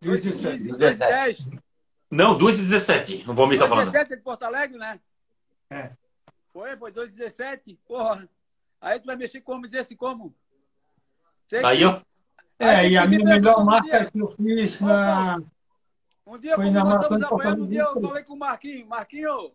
[0.01, 0.57] 2 e 17.
[0.57, 1.47] 15, 2 e 10.
[2.11, 3.23] Não, 2 e 17.
[3.29, 3.91] O Valmir tá 2 e falando.
[3.93, 4.99] 17 de Porto Alegre, né?
[5.69, 5.91] É.
[6.51, 7.79] Foi, foi 2 e 17.
[7.87, 8.27] Porra.
[8.81, 10.33] Aí tu vai mexer com homem desse como?
[11.47, 12.01] Tem Aí, que- ó.
[12.59, 15.37] É, e a minha melhor Um marca dia- que eu fiz na.
[16.25, 18.87] Um dia, Foi quando na nós estamos apanhando, um dia eu falei com o Marquinhos.
[18.87, 19.51] Marquinhos,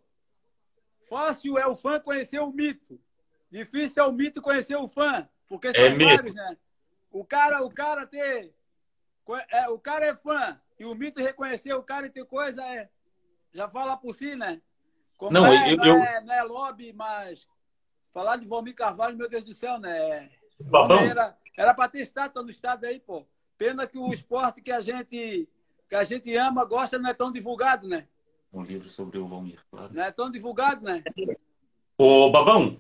[1.09, 3.01] fácil é o fã conhecer o mito.
[3.51, 5.27] Difícil é o mito conhecer o fã.
[5.49, 6.57] Porque são É vários, né?
[7.11, 8.53] O cara, o cara ter...
[9.51, 10.61] É, o cara é fã.
[10.79, 12.91] E o mito reconhecer o cara e ter coisa é...
[13.55, 14.61] Já fala por si, né?
[15.19, 17.47] Como Não, é, eu- não, eu- é, não é lobby, mas...
[18.15, 20.31] Falar de Valmir Carvalho, meu Deus do céu, né?
[20.63, 20.99] Babão.
[21.57, 23.27] Era, pra ter estátua no estado aí, pô.
[23.59, 25.47] Pena que o esporte que a gente
[25.89, 28.07] que a gente ama, gosta, não é tão divulgado, né?
[28.53, 29.91] um livro sobre o Valmir, claro.
[29.93, 31.03] Não é tão divulgado, né?
[31.99, 32.79] Ô, Babão,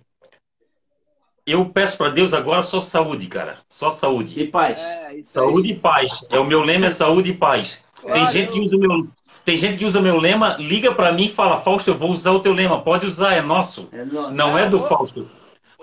[1.47, 3.61] eu peço para Deus agora só saúde, cara.
[3.69, 4.39] Só saúde.
[4.41, 4.79] E paz.
[4.79, 5.75] É, isso Saúde aí.
[5.77, 6.25] e paz.
[6.31, 7.83] É o meu lema é saúde e paz.
[8.01, 9.09] Tem Claro, gente que eu- usa o meu
[9.49, 12.33] tem gente que usa meu lema, liga para mim e fala: "Fausto, eu vou usar
[12.33, 12.83] o teu lema.
[12.83, 13.89] Pode usar, é nosso.
[13.91, 15.31] É no- Não é do hoje- Fausto.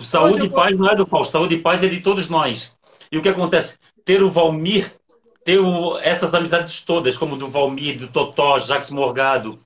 [0.02, 1.32] Saúde e paz não é do Fausto.
[1.32, 2.72] Saúde e paz é de todos nós.
[3.12, 3.80] E o que acontece?
[4.06, 4.94] Ter o Valmir,
[5.44, 9.60] ter o- essas amizades todas, como do Valmir, do Totó, Jacques Morgado.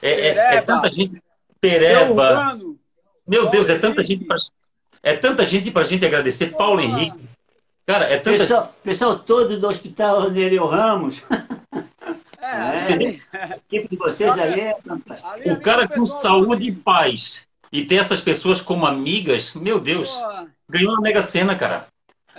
[0.00, 1.20] É, é- é tanta gente.
[1.60, 2.56] Pereba.
[3.28, 4.38] Meu Deus, é tanta gente pra,
[5.02, 6.46] é tanta gente pra gente agradecer.
[6.56, 6.80] Paulo.
[6.80, 7.20] Henrique.
[7.86, 11.20] Cara, é tanta Pessoal, pessoal todo do Hospital Nereu Ramos,
[12.52, 12.92] É,
[13.36, 13.52] É.
[13.52, 15.28] a equipe de vocês aí é fantástica.
[15.30, 18.86] ali, O ali cara o com pessoal saúde e paz e ter essas pessoas como
[18.86, 20.54] amigas, meu de- Deus, Porra.
[20.68, 21.86] ganhou a Mega Sena, cara.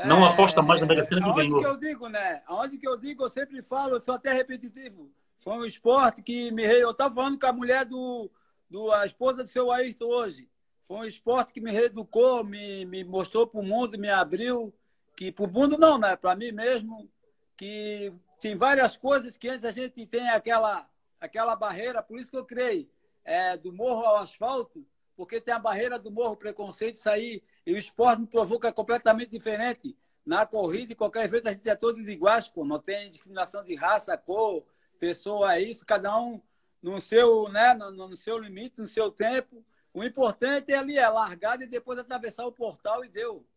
[0.05, 1.59] Não É, aposta mais na Mega Sena que aonde ganhou.
[1.59, 2.41] que eu digo, né?
[2.47, 5.09] Aonde que eu digo, eu sempre falo, eu sou até repetitivo.
[5.37, 6.63] Foi um esporte que me.
[6.63, 8.31] Eu estava falando com a mulher do,
[8.69, 8.91] do.
[8.91, 10.47] a esposa do seu Ayrton hoje.
[10.85, 14.73] Foi um esporte que me reeducou, me, me mostrou para o mundo, me abriu.
[15.15, 16.15] Que para o mundo não, né?
[16.15, 17.07] Para mim mesmo.
[17.55, 18.11] Que
[18.43, 20.85] tem várias coisas que antes a gente tem aquela,
[21.17, 22.91] aquela barreira, por isso que eu criei.
[23.23, 27.41] É, do morro ao asfalto, porque tem a barreira do morro, preconceito, isso aí.
[27.65, 28.27] E o esporte me
[28.67, 29.95] é completamente diferente.
[30.25, 32.65] Na corrida, em qualquer evento, a gente é todos iguais, pô.
[32.65, 34.65] Não tem discriminação de raça, cor,
[34.99, 35.85] pessoa, é isso.
[35.85, 36.41] Cada um
[36.81, 39.65] no seu, né, no, no seu limite, no seu tempo.
[39.93, 43.47] O importante é ali, é largar e depois atravessar o portal e deu.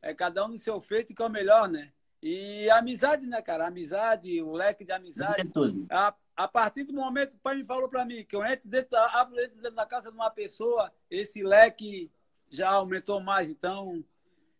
[0.00, 1.92] É cada um no seu feito que é o melhor, né?
[2.22, 3.66] E a amizade, né, cara?
[3.66, 5.40] Amizade, o leque de amizade.
[5.40, 5.94] É.
[5.94, 8.68] A, a partir do momento que o pai me falou para mim que eu entro
[8.68, 12.10] dentro, abro dentro, da casa de uma pessoa, esse leque
[12.48, 13.48] já aumentou mais.
[13.48, 14.04] Então,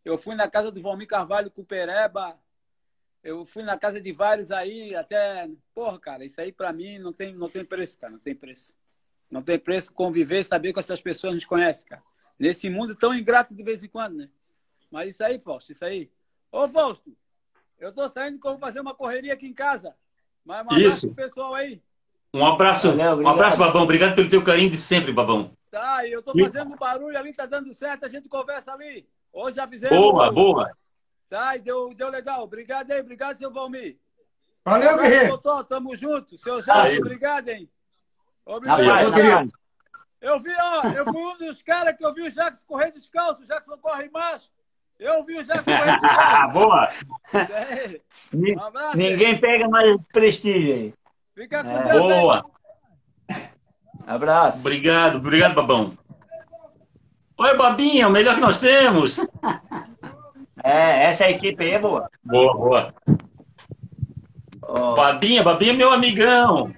[0.04, 2.38] eu fui na casa do Valmir Carvalho com o Pereba,
[3.22, 5.48] eu fui na casa de vários aí, até.
[5.74, 8.74] Porra, cara, isso aí para mim não tem, não tem preço, cara, não tem preço.
[9.30, 12.02] Não tem preço conviver e saber que essas pessoas nos conhecem, cara.
[12.38, 14.30] Nesse mundo tão ingrato de vez em quando, né?
[14.90, 16.10] Mas isso aí, Fausto, isso aí.
[16.50, 17.14] Ô, Fausto,
[17.80, 19.96] eu tô saindo que eu vou fazer uma correria aqui em casa.
[20.44, 21.06] Mas um abraço Isso.
[21.06, 21.82] pro pessoal aí.
[22.32, 23.82] Um abraço, Valeu, um abraço, Babão.
[23.82, 25.56] Obrigado pelo teu carinho de sempre, Babão.
[25.70, 29.08] Tá, e eu tô fazendo barulho ali, tá dando certo, a gente conversa ali.
[29.32, 29.96] Hoje já fizemos.
[29.96, 30.70] Boa, boa.
[31.28, 32.42] Tá, e deu, deu legal.
[32.42, 33.98] Obrigado aí, obrigado, seu Valmir.
[34.64, 35.28] Valeu, guerreiro.
[35.28, 36.36] doutor, tamo junto.
[36.38, 36.62] Seu.
[36.62, 37.68] Jorge, obrigado, hein?
[38.44, 38.84] Obrigado.
[38.84, 39.60] Valeu, querido.
[40.20, 43.42] Eu vi, ó, eu fui um dos caras que eu vi o Jackson correr descalço.
[43.42, 44.50] O Jackson corre macho.
[45.00, 46.90] Eu vi o correr Ah, boa.
[47.32, 48.00] É.
[48.34, 48.96] Um abraço.
[48.98, 50.94] Ninguém pega mais esse prestígio aí.
[51.34, 51.82] Fica com É.
[51.82, 52.20] Deus aí.
[52.20, 52.44] Boa.
[54.06, 54.58] Abraço.
[54.58, 55.96] Obrigado, obrigado, Babão.
[57.38, 59.18] Oi, Babinha, o melhor que nós temos.
[60.62, 62.10] É, essa equipe aí é boa.
[62.22, 62.94] Boa, boa.
[64.62, 66.70] Ó, Babinha, Babinha é meu amigão.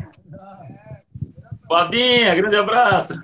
[1.69, 3.21] Babinha, grande abraço.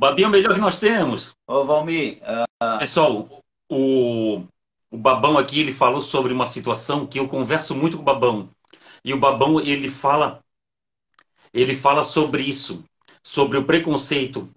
[0.00, 1.34] Ba- Babinha é o melhor que nós temos.
[1.46, 4.42] Ô, Valmir, ah, Pessoal, o,
[4.90, 8.48] o Babão aqui, ele falou sobre uma situação que eu converso muito com o Babão.
[9.04, 10.42] E o Babão, ele fala,
[11.52, 12.82] ele fala sobre isso,
[13.22, 14.48] sobre o preconceito.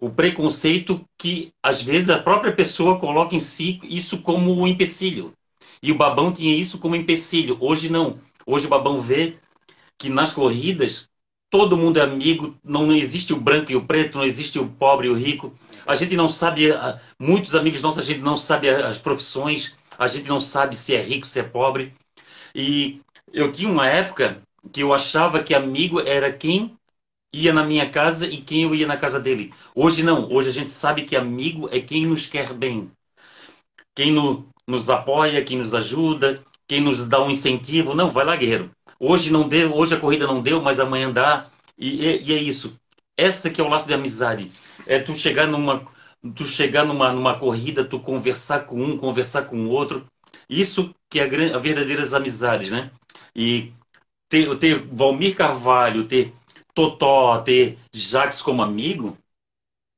[0.00, 5.32] O preconceito que, às vezes, a própria pessoa coloca em si isso como um empecilho.
[5.82, 7.56] E o Babão tinha isso como empecilho.
[7.60, 8.18] Hoje não.
[8.44, 9.38] Hoje o Babão vê
[9.98, 11.09] que nas corridas
[11.50, 15.08] todo mundo é amigo, não, existe o branco e o preto, não existe o pobre
[15.08, 15.54] e o rico.
[15.86, 20.06] A gente não sabe, ah, muitos amigos nossos, a gente não sabe as profissões, a
[20.06, 21.94] gente não sabe se é rico, se é pobre.
[22.54, 23.00] E
[23.32, 26.76] eu tinha uma época que eu achava que amigo era quem
[27.32, 29.52] ia na minha casa e quem eu ia na casa dele.
[29.74, 32.90] Hoje não, hoje a gente sabe que amigo é quem nos quer bem.
[33.94, 37.94] Quem no- nos apoia, quem nos ajuda, quem nos dá um incentivo.
[37.94, 38.70] Não, vai lá, guerreiro.
[39.00, 41.48] Hoje não deu, hoje a corrida não deu, mas amanhã dá.
[41.78, 42.78] E, e- e é isso.
[43.16, 44.52] Essa que é o laço de amizade.
[44.86, 45.86] É tu chegar numa,
[46.36, 50.06] tu chegar numa, numa corrida, tu conversar com um, conversar com o outro.
[50.48, 52.90] Isso que é a, a verdadeiras amizades, né?
[53.34, 53.72] E
[54.28, 56.34] ter, ter Valmir Carvalho, ter
[56.74, 59.18] Totó, ter Jax como amigo,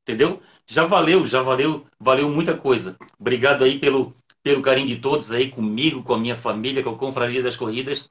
[0.02, 0.40] entendeu?
[0.66, 2.96] Já valeu, já valeu, valeu muita coisa.
[3.18, 6.98] Obrigado aí pelo, pelo carinho de todos aí comigo, com a minha família, com a
[6.98, 8.08] Confraria das Corridas.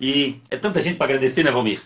[0.00, 1.82] E é tanta gente para agradecer, né, Valmir?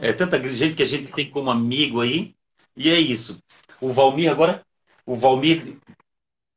[0.00, 2.34] É tanta gente que a gente tem como amigo aí.
[2.76, 3.42] E é isso.
[3.80, 4.64] O Valmir agora,
[5.06, 5.78] o Valmir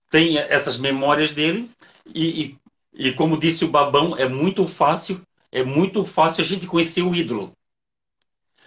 [0.10, 1.69] tem essas memórias dele
[2.06, 2.58] e,
[2.93, 7.02] e, e como disse o Babão, é muito fácil, é muito fácil a gente conhecer
[7.02, 7.56] o ídolo.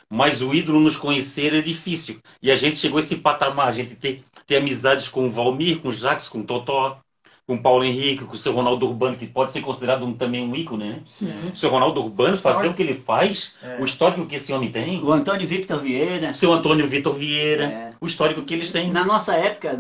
[0.09, 2.21] Mas o ídolo nos conhecer é difícil.
[2.41, 5.81] E a gente chegou a esse patamar, a gente ter, ter amizades com o Valmir,
[5.81, 7.01] com o Jax, com o Totó,
[7.47, 10.43] com o Paulo Henrique, com o seu Ronaldo Urbano, que pode ser considerado um- também
[10.47, 11.03] um ícone, né?
[11.07, 11.31] Sim.
[11.53, 13.81] O seu Ronaldo Urbano, fazer o que ele faz, É.
[13.81, 16.31] o histórico que esse homem tem, O Antônio Victor Vieira.
[16.31, 17.91] o seu Antônio Vitor Vieira, É.
[18.01, 18.91] o histórico que eles têm.
[18.91, 19.79] Na nossa época,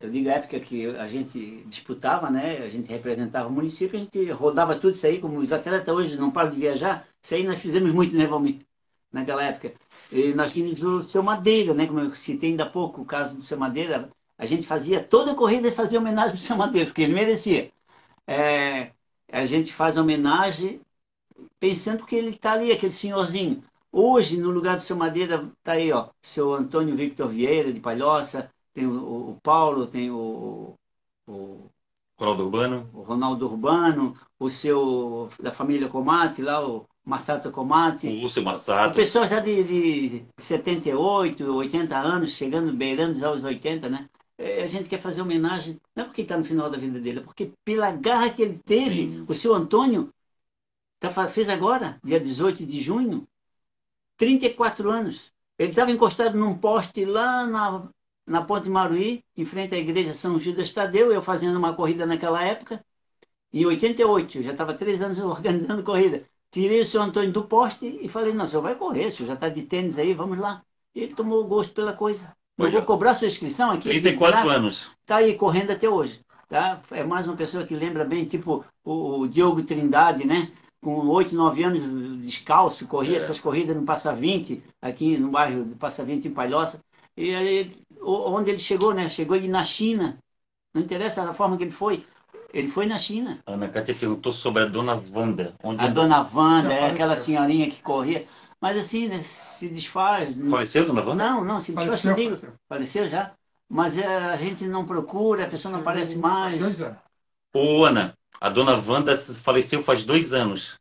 [0.00, 2.58] eu digo a época que a gente disputava, né?
[2.64, 6.16] A gente representava o município, a gente rodava tudo isso aí, como os atletas hoje
[6.16, 7.04] não param de viajar.
[7.20, 8.58] Isso aí nós fizemos muito, né, Valmir?
[9.12, 9.72] Naquela época.
[10.10, 11.86] E nós tínhamos o seu Madeira, né?
[11.86, 14.08] Como eu citei ainda há pouco o caso do seu Madeira.
[14.42, 17.70] A gente fazia toda a corrida e fazia homenagem ao seu Madeira, porque ele merecia.
[18.26, 18.90] É,
[19.30, 20.80] a gente faz homenagem
[21.60, 23.62] pensando que ele está ali, aquele senhorzinho.
[23.92, 28.50] Hoje, no lugar do seu Madeira, está aí, ó, seu Antônio Victor Vieira, de Palhoça,
[28.74, 30.74] tem o, o Paulo, tem o,
[31.28, 31.70] o,
[32.18, 32.90] Ronaldo Urbano.
[32.92, 38.08] o Ronaldo Urbano, o seu, da família Comate, lá, o Massata Comate.
[38.08, 38.96] O Lúcio O Massato.
[38.96, 44.08] pessoal já de, de 78, 80 anos, chegando, beirando já os 80, né?
[44.38, 47.20] É, A gente quer fazer homenagem, não é porque está no final da vida dele,
[47.20, 49.26] é porque pela garra que ele teve, Sim.
[49.28, 50.12] o seu Antônio
[51.00, 53.26] tá, fez agora, dia 18 de junho,
[54.16, 55.32] 34 anos.
[55.58, 57.88] Ele estava encostado num poste lá na,
[58.26, 62.42] na Ponte Maruí, em frente à igreja São Judas Tadeu, eu fazendo uma corrida naquela
[62.44, 62.84] época,
[63.52, 66.26] em 88, eu já estava três anos organizando corrida.
[66.50, 69.28] Tirei o seu Antônio do poste e falei, não, o senhor vai correr, o senhor
[69.28, 70.62] já está de tênis aí, vamos lá.
[70.94, 72.34] E ele tomou gosto pela coisa.
[72.58, 73.84] Eu vou cobrar sua inscrição aqui.
[73.84, 74.58] de 34 graça.
[74.58, 74.90] anos.
[75.00, 76.20] Está aí correndo até hoje.
[76.48, 76.80] Tá?
[76.90, 80.50] É mais uma pessoa que lembra bem, tipo o, o Diogo Trindade, né?
[80.82, 83.20] Com 8, 9 anos descalço, corria É.
[83.20, 86.80] essas corridas no Passa 20, aqui no bairro do Passa 20 em Palhoça.
[87.16, 89.08] E aí, onde ele chegou, né?
[89.08, 90.18] Chegou ele na China.
[90.74, 92.04] Não interessa a forma que ele foi.
[92.52, 93.38] Ele foi na China.
[93.46, 95.54] Ana Cátia perguntou sobre a dona Wanda.
[95.62, 98.26] Onde A dona Wanda, é aquela senhorinha que corria.
[98.62, 100.36] Mas assim, né, se desfaz.
[100.48, 101.24] Faleceu, dona Wanda?
[101.24, 102.34] Não, não, se desfaz Faleceu, comigo.
[102.36, 102.52] faleceu.
[102.68, 103.34] Faleceu já.
[103.68, 106.60] Mas é, a gente não procura, a pessoa não aparece mais.
[106.60, 106.98] Dois anos.
[107.54, 110.78] Ô, Ana, a dona Wanda faleceu faz dois anos.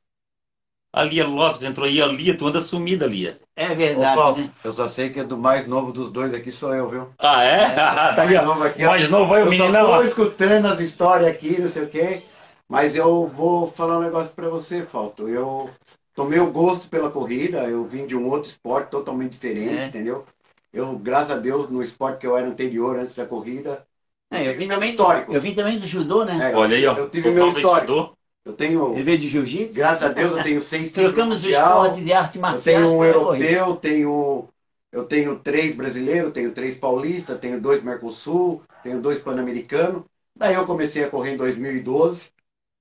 [0.93, 3.39] A Lia Lopes entrou aí, a Lia, tu anda sumida, Lia.
[3.55, 4.53] É Ô, verdade, Fausto, né?
[4.63, 7.13] eu só sei que é do mais novo dos dois aqui sou eu, viu?
[7.17, 7.75] Ah, é?
[8.15, 8.43] tá aí, ó.
[8.43, 8.89] novo aqui, ó.
[8.89, 9.85] Mais novo aí, o Eu meninão.
[9.85, 10.01] tô ó.
[10.03, 12.23] escutando as histórias aqui, não sei o quê.
[12.67, 15.27] Mas eu vou falar um negócio pra você, Fausto.
[15.27, 15.69] Eu
[16.15, 19.87] tomei o gosto pela corrida, eu vim de um outro esporte totalmente diferente, É.
[19.87, 20.25] entendeu?
[20.73, 23.85] Eu, graças a Deus, no esporte que eu era anterior, antes da corrida,
[24.31, 25.33] É, eu tive vim também, histórico.
[25.33, 26.35] eu vim também do judô, né?
[26.51, 26.97] É, Olha aí, ó.
[26.97, 27.91] Eu tive meu histórico.
[27.91, 28.17] estudou.
[28.45, 29.75] Eu tenho, veio de jiu-jitsu.
[29.75, 32.63] graças a Deus, eu tenho seis títulos Trocamos o esporte de arte Eu marcial.
[32.63, 34.47] tenho um europeu, tenho,
[34.91, 40.03] eu tenho três brasileiros, tenho três paulistas, tenho dois Mercosul, tenho dois pan-americanos.
[40.35, 42.29] Daí eu comecei a correr em 2012,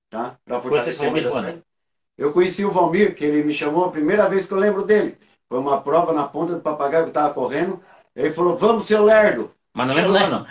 [0.09, 0.37] tá?
[0.45, 1.63] Pra Você fortalecer falou minhas quando?
[2.21, 5.17] Eu conheci o Valmir, que ele me chamou a primeira vez que eu lembro dele.
[5.49, 7.79] Foi uma prova na ponta do papagaio que eu tava correndo.
[8.15, 9.51] Ele falou, vamos, seu Lerdo.
[9.73, 10.47] Mas não lembra o ano.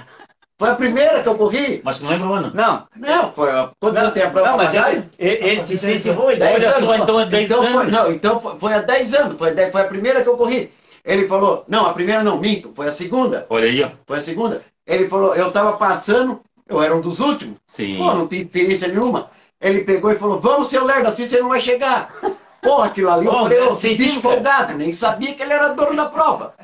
[0.59, 1.80] Foi a primeira que eu corri?
[1.85, 2.52] Mas não lembra o ano.
[2.54, 3.70] Não, Não, foi a...
[3.80, 5.09] Quando não, tem a prova não mas papagaio?
[5.18, 6.30] ele, se encerrou.
[6.30, 7.92] Ele Olha só, então é 10 Então foi, anos.
[7.92, 10.70] não, então foi, foi há 10 anos, foi, dez- foi a primeira que eu corri.
[11.04, 13.90] Ele falou, não, a primeira não, minto, foi a segunda, Olha aí, ó.
[14.06, 14.62] foi a segunda.
[14.87, 17.96] Ele falou, eu tava passando, eu era um dos últimos, Sim.
[17.96, 19.30] pô, não tinha experiência nenhuma.
[19.61, 22.14] Ele pegou e falou, vamos, seu lerdo, assim você não vai chegar.
[22.62, 24.35] Pô, aquilo ali, eu Bom, falei, ô, sim, esse bicho sim, cara.
[24.35, 26.55] folgado, nem sabia que ele era dono da prova.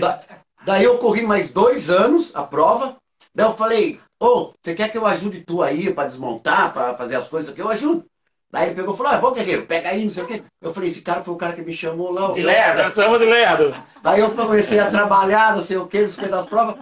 [0.00, 0.20] Da-
[0.64, 2.96] daí eu corri mais dois anos a prova,
[3.34, 7.16] daí eu falei, ô, você quer que eu ajude tu aí pra desmontar, pra fazer
[7.16, 8.04] as coisas que eu ajudo?
[8.50, 10.42] Daí ele pegou e falou, ah, bom, guerreiro, pega aí, não sei o quê.
[10.62, 12.32] Eu falei, esse cara foi o cara que me chamou lá.
[12.32, 13.74] De Lerdo, chama de Lerdo.
[14.02, 16.76] Daí eu comecei a trabalhar, não sei o que, não sei o que das provas.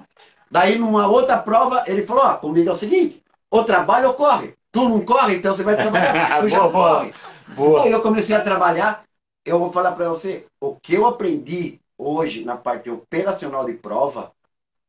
[0.51, 4.55] Daí numa outra prova, ele falou, ó, comigo é o seguinte, ou trabalha ou corre.
[4.75, 7.15] Tu não corre, então você vai trabalhar, tu já Boa, corre.
[7.55, 7.87] Boa.
[7.87, 9.05] Eu comecei a trabalhar,
[9.45, 14.33] eu vou falar pra você, o que eu aprendi hoje na parte operacional de prova,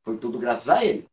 [0.03, 1.07] foi tudo graças a ele.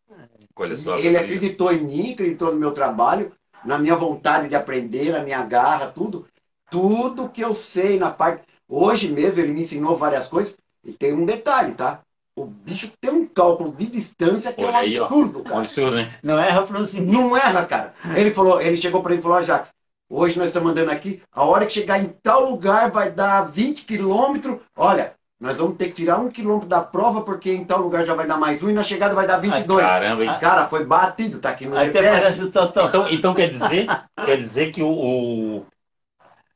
[0.77, 0.97] Só.
[0.97, 3.33] Ele acreditou em mim, acreditou no meu trabalho,
[3.63, 6.27] na minha vontade de aprender, na minha garra, tudo.
[6.71, 8.45] Tudo que eu sei na parte.
[8.67, 10.57] Hoje mesmo ele me ensinou várias coisas.
[10.83, 12.01] E tem um detalhe, tá?
[12.35, 15.05] O bicho tem um cálculo de distância que é um Olha aí, ó.
[15.05, 15.57] absurdo, cara.
[15.57, 16.15] Olha o senhor, né?
[16.23, 17.13] Não erra para o sentido.
[17.13, 17.95] Não erra, cara.
[18.17, 19.71] Ele falou, ele chegou para ele e falou, ó, Jacques,
[20.09, 23.85] hoje nós estamos andando aqui, a hora que chegar em tal lugar vai dar 20
[23.85, 24.59] quilômetros.
[24.75, 28.15] Olha, nós vamos ter que tirar um quilômetro da prova, porque em tal lugar já
[28.15, 29.83] vai dar mais um e na chegada vai dar 22.
[29.85, 30.31] Caramba, hein?
[30.41, 32.21] Cara, foi batido, tá aqui no Até GPS.
[32.21, 32.87] parece o Totó.
[32.87, 33.87] Então, então quer dizer,
[34.25, 35.67] quer dizer que o, o,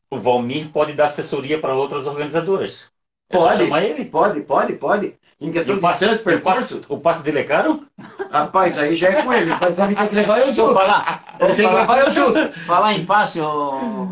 [0.08, 2.88] o Valmir pode dar assessoria para outras organizadoras.
[3.28, 3.62] É Pode.
[3.64, 4.04] ele.
[4.04, 5.18] Pode, pode, pode.
[5.40, 7.86] Em questão o de distância, o, passe, percurso, o passe dele é caro?
[8.30, 9.50] rapaz, aí já é com ele.
[9.60, 10.72] Mas ele tem que levar eu junto.
[10.72, 12.38] falar, Ele tem que levar eu junto.
[12.64, 14.08] falar em passe, ô,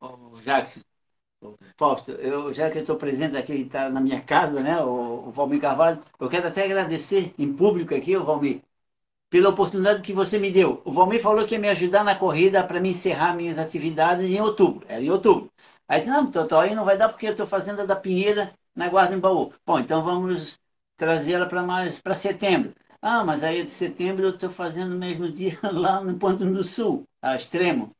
[0.00, 0.80] ô, Jackson.
[1.78, 5.30] Fausto, eu, já que eu estou presente aqui, está na minha casa, né, o, o
[5.32, 8.62] Valmir Carvalho, eu quero até agradecer em público aqui, o Valmir,
[9.30, 10.82] pela oportunidade que você me deu.
[10.84, 14.40] O Valmir falou que ia me ajudar na corrida para me encerrar minhas atividades em
[14.40, 14.86] outubro.
[14.88, 15.50] Era em outubro.
[15.88, 18.52] Aí disse, não, Totó, aí não vai dar porque eu estou fazendo a da Pinheira
[18.74, 19.52] na Guarda em Baú.
[19.66, 20.58] Bom, então vamos
[20.96, 22.72] trazê-la para mais para setembro.
[23.00, 26.64] Ah, mas aí de setembro eu estou fazendo no mesmo dia lá no Ponto do
[26.64, 27.92] Sul, a extremo.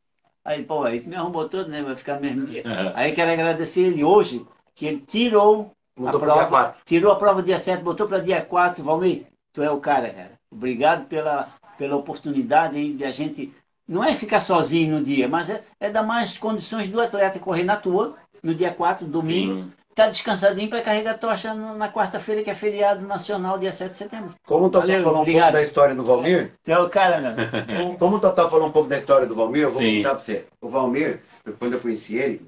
[0.44, 1.82] Aí, pô, aí me arrumou todo, né?
[1.82, 2.62] Vai ficar no mesmo dia.
[2.64, 2.92] É.
[2.94, 6.80] Aí quero agradecer ele hoje, que ele tirou Mudou a prova, 4.
[6.84, 8.84] tirou a prova dia 7, botou para dia 4.
[8.84, 10.32] Valmir, tu é o cara, cara.
[10.50, 13.52] Obrigado pela, pela oportunidade aí de a gente.
[13.88, 17.64] Não é ficar sozinho no dia, mas é, é dar mais condições do atleta correr
[17.64, 19.62] na tua, no dia 4, domingo.
[19.62, 19.72] Sim.
[19.96, 23.96] Tá descansadinho para carregar tocha no- na quarta-feira, que é feriado nacional, dia 7 de
[23.96, 24.34] setembro.
[24.46, 25.44] Como o Totó Valeu, falou um obrigado.
[25.44, 27.32] pouco da história do Valmir, Tu é o cara, meu.
[27.66, 29.96] como- como o Totó falou um pouco da história do Valmir, eu vou Sim.
[30.02, 30.46] contar pra você.
[30.60, 31.22] O Valmir,
[31.58, 32.46] quando eu conheci ele,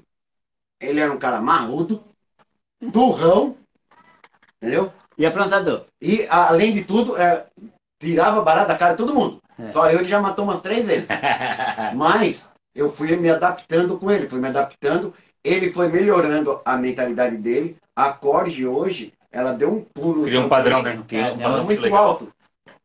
[0.79, 2.03] ele era um cara marrudo,
[2.79, 3.57] burrão,
[4.61, 4.93] entendeu?
[5.17, 5.85] E aprontador.
[5.99, 7.47] E, além de tudo, é,
[7.99, 9.41] tirava barato da cara de todo mundo.
[9.57, 9.71] É.
[9.71, 11.07] Só eu ele já matou umas três vezes.
[11.95, 15.15] Mas eu fui me adaptando com ele, fui me adaptando.
[15.43, 17.77] Ele foi melhorando a mentalidade dele.
[17.95, 20.23] A Corge hoje, ela deu um pulo.
[20.23, 20.97] Criou um padrão, né?
[20.97, 22.05] Um É, padrão muito legal.
[22.05, 22.29] alto.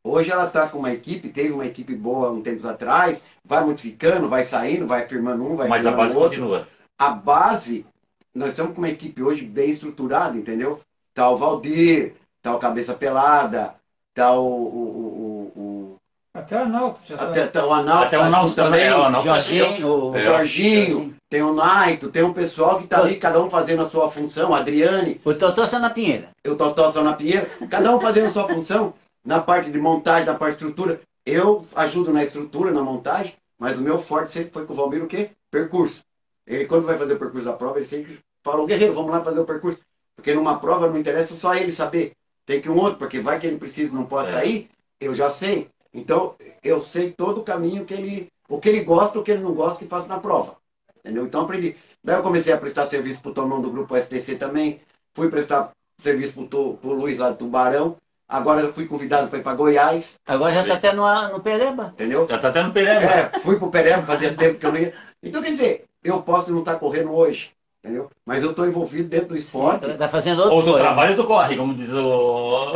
[0.06, 4.28] Hoje ela está com uma equipe, teve uma equipe boa um tempo atrás, vai modificando,
[4.28, 6.28] vai saindo, vai firmando um, vai Mas a base outro.
[6.40, 6.68] continua.
[6.98, 7.86] A base,
[8.34, 10.78] nós estamos com uma equipe hoje bem estruturada, entendeu?
[11.14, 13.74] Tá o Valdir, tá o Cabeça Pelada,
[14.12, 15.96] tá o, o, o, o,
[16.34, 16.94] Até o tá.
[17.24, 19.06] até, tá o Analto, Até o tá Naldo junto também, também.
[19.06, 20.20] o Naldo tá Jorginho, o o É.
[20.20, 24.08] Jorginho, tem o Naito, tem um pessoal que tá ali, cada um fazendo a sua
[24.08, 26.28] função, a Adriane, o Totó só na Pinheira.
[26.44, 30.26] eu Totó só na Pinheira, cada um fazendo a sua função, na parte de montagem,
[30.26, 31.00] na parte de estrutura.
[31.26, 35.02] Eu ajudo na estrutura, na montagem, mas o meu forte sempre foi com o Valmir
[35.02, 35.30] o quê?
[35.50, 36.04] Percurso.
[36.46, 39.40] Ele, quando vai fazer o percurso da prova, ele sempre fala, guerreiro, vamos lá fazer
[39.40, 39.80] o percurso.
[40.14, 42.12] Porque numa prova não interessa só ele saber,
[42.46, 44.46] tem que um outro, porque vai que ele precisa não possa É.
[44.46, 44.70] ir,
[45.00, 45.66] eu já sei.
[45.92, 49.42] Então, eu sei todo o caminho que ele, o que ele gosta, o que ele
[49.42, 50.62] não gosta, que faço na prova.
[51.04, 51.26] Entendeu?
[51.26, 51.76] Então, aprendi.
[52.02, 54.80] Daí eu comecei a prestar serviço pro Tomão do grupo STC também,
[55.14, 57.96] fui prestar serviço pro, Tu- pro Luiz lá do Tubarão,
[58.28, 61.90] agora eu fui convidado para ir para Goiás, Agora já tá até no, no Pereba.
[61.92, 62.26] entendeu?
[62.28, 63.00] Já tá até no Pereba.
[63.02, 64.94] É, fui pro Pereba, fazia tempo que eu não ia.
[65.22, 67.50] Então, quer dizer, eu posso não estar correndo hoje,
[67.82, 68.10] entendeu?
[68.26, 69.86] Mas eu estou envolvido dentro do esporte.
[69.96, 70.84] Tá fazendo outro Ou tu coisa.
[70.84, 72.72] trabalha ou tu corre, como diz o.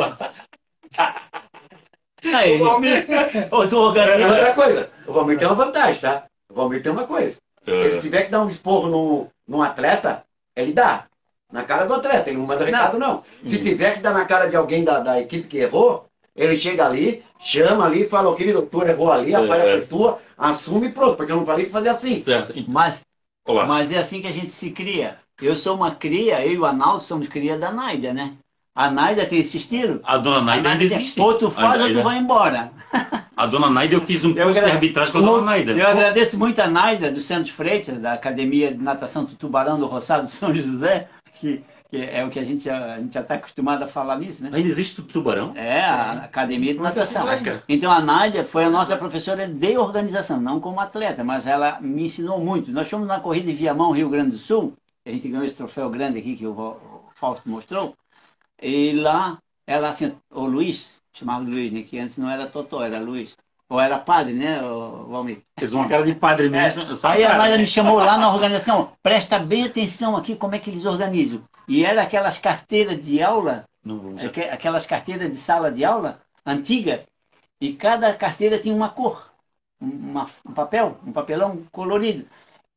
[2.35, 3.07] Aí, o Valmir.
[3.11, 6.24] É outra coisa, o Valmir tem uma vantagem, tá?
[6.51, 7.37] O Valmir tem uma coisa.
[7.71, 7.91] É.
[7.95, 10.25] Se tiver que dar um esporro no, num atleta,
[10.57, 11.05] ele dá.
[11.51, 13.23] Na cara do atleta, ele não manda recado, não.
[13.47, 13.62] Se Uhum.
[13.64, 16.07] tiver que dar na cara de alguém da, da equipe que errou,
[16.37, 19.62] ele chega ali, chama ali e fala, ô querido, tu errou ali, a É, falha
[19.62, 19.79] é.
[19.79, 22.14] foi tua, assume e pronto, porque eu não falei que fazer assim.
[22.21, 22.55] Certo.
[22.69, 23.01] Mas,
[23.47, 23.66] Olá.
[23.66, 25.19] mas é assim que a gente se cria.
[25.41, 28.37] Eu sou uma cria, eu e o Analdo somos cria da Naida, né?
[28.79, 29.99] A Naida tem esse estilo.
[30.05, 31.20] A dona A Naida ainda tem- existe.
[31.20, 32.70] Ou tu faz ou tu vai embora.
[33.37, 35.72] A dona Naida, eu fiz um Eu curso de arbitragem com a dona Naida.
[35.72, 39.87] Eu agradeço muito a Naida do Santos Freitas, da Academia de Natação do Tubarão do
[39.87, 41.61] Roçado São José, que,
[41.91, 44.45] que é o que a gente já a gente já está acostumado a falar nisso,
[44.45, 44.51] né?
[44.53, 45.55] Ainda existe o tubarão?
[45.57, 47.26] É, a Academia de Natação.
[47.26, 47.64] Caraca.
[47.68, 52.05] Então a Nádia foi a nossa professora de organização, não como atleta, mas ela me
[52.05, 52.70] ensinou muito.
[52.70, 54.74] Nós fomos na corrida em Viamão, Rio Grande do Sul,
[55.05, 56.76] a gente ganhou esse troféu grande aqui que o
[57.20, 57.95] Fausto mostrou,
[58.61, 62.98] e lá ela assim, o Luiz, chamava Luiz, né, que antes não era Totó, era
[62.98, 63.36] Luiz,
[63.68, 65.42] ou era padre, né, Valmir?
[65.59, 66.96] Fez uma cara de padre mesmo.
[66.96, 67.36] só Aí a.
[67.36, 71.42] Nádia me chamou lá na organização, presta bem atenção aqui como é que eles organizam.
[71.68, 73.66] E era aquelas carteiras de aula
[74.52, 77.04] aquelas carteiras de sala de aula antiga
[77.61, 79.30] e cada carteira tinha uma cor,
[79.80, 82.26] uma- um papel, um papelão colorido.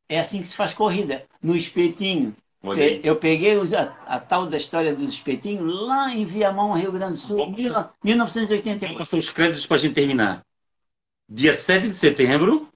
[0.09, 2.35] É assim que se faz corrida, no espetinho.
[2.63, 3.01] Olha aí.
[3.03, 7.19] Eu peguei a, a tal da história dos espetinhos lá em Viamão, Rio Grande do
[7.19, 8.97] Sul, Vamos- mil- Vou 1988.
[8.99, 10.41] passar os créditos para a gente terminar.
[11.27, 12.67] Dia 7 de setembro,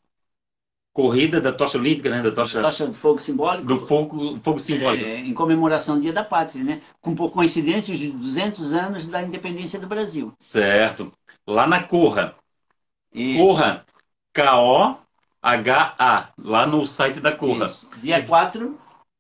[0.94, 2.22] corrida da tocha olímpica, né?
[2.24, 3.66] Da tocha Tocha de fogo simbólico.
[3.68, 5.06] do fogo, fogo simbólico.
[5.06, 6.82] é, em comemoração do Dia da Pátria, né?
[7.02, 10.34] Com por coincidência os 200 anos da independência do Brasil.
[10.40, 11.12] Certo.
[11.46, 12.34] Lá na Corra.
[13.14, 13.86] E, Corra.
[14.34, 16.30] K-O-H-A.
[16.38, 17.68] Lá no site da Corra.
[17.68, 17.88] isso.
[18.02, 18.78] Dia 4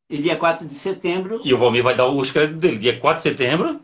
[0.10, 2.78] e dia 4 de setembro E o Valmir vai dar os créditos dele.
[2.80, 3.82] Dia 4 de setembro.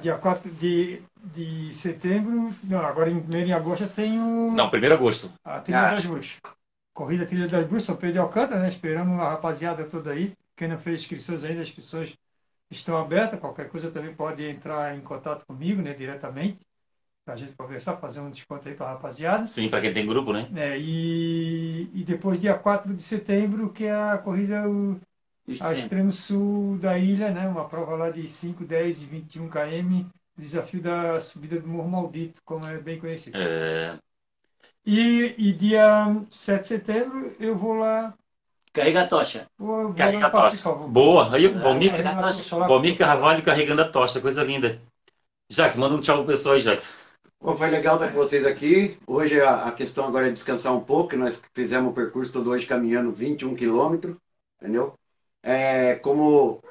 [0.00, 4.22] Dia 4 de, de setembro, não, agora em 1 em agosto eu tenho
[4.56, 5.30] Não, 1 de agosto.
[5.44, 5.94] a Trilha Ah.
[5.94, 6.40] das Bruxas.
[6.94, 8.68] Corrida Trilha das Bruxas, São Pedro de Alcântara, né?
[8.68, 10.34] Esperamos a rapaziada toda aí.
[10.56, 12.16] Quem não fez inscrições ainda, as inscrições
[12.70, 13.40] estão abertas.
[13.40, 15.94] Qualquer coisa também pode entrar em contato comigo, né?
[15.94, 16.60] Diretamente.
[17.24, 19.46] Pra gente conversar, fazer um desconto aí pra rapaziada.
[19.46, 20.48] Sim, para quem tem grupo, né?
[20.56, 25.00] É, e, e depois, dia 4 de setembro, que é a corrida o,
[25.60, 26.10] ao extremo.
[26.10, 27.46] sul da ilha, né?
[27.46, 30.06] Uma prova lá de 5, 10 e 21 km
[30.36, 33.38] desafio da subida do Morro Maldito, como é bem conhecido.
[33.38, 33.96] É,
[34.84, 38.14] E, e dia 7 de setembro eu vou lá.
[38.72, 39.46] Carrega a tocha.
[39.58, 40.72] Vou, vou carrega a tocha.
[40.72, 41.34] Boa.
[41.34, 44.80] Aí, Valmir, Vou lá falar- Valmir Carvalho carregando a tocha, coisa linda.
[45.48, 47.01] Jax, manda um tchau pro pessoal aí, Jax.
[47.42, 48.96] Bom, foi legal estar com vocês aqui.
[49.04, 53.10] Hoje a, questão agora é descansar um pouco, nós fizemos o percurso todo hoje caminhando
[53.10, 54.16] 21 quilômetros,
[54.60, 54.94] entendeu?
[55.42, 56.62] É, como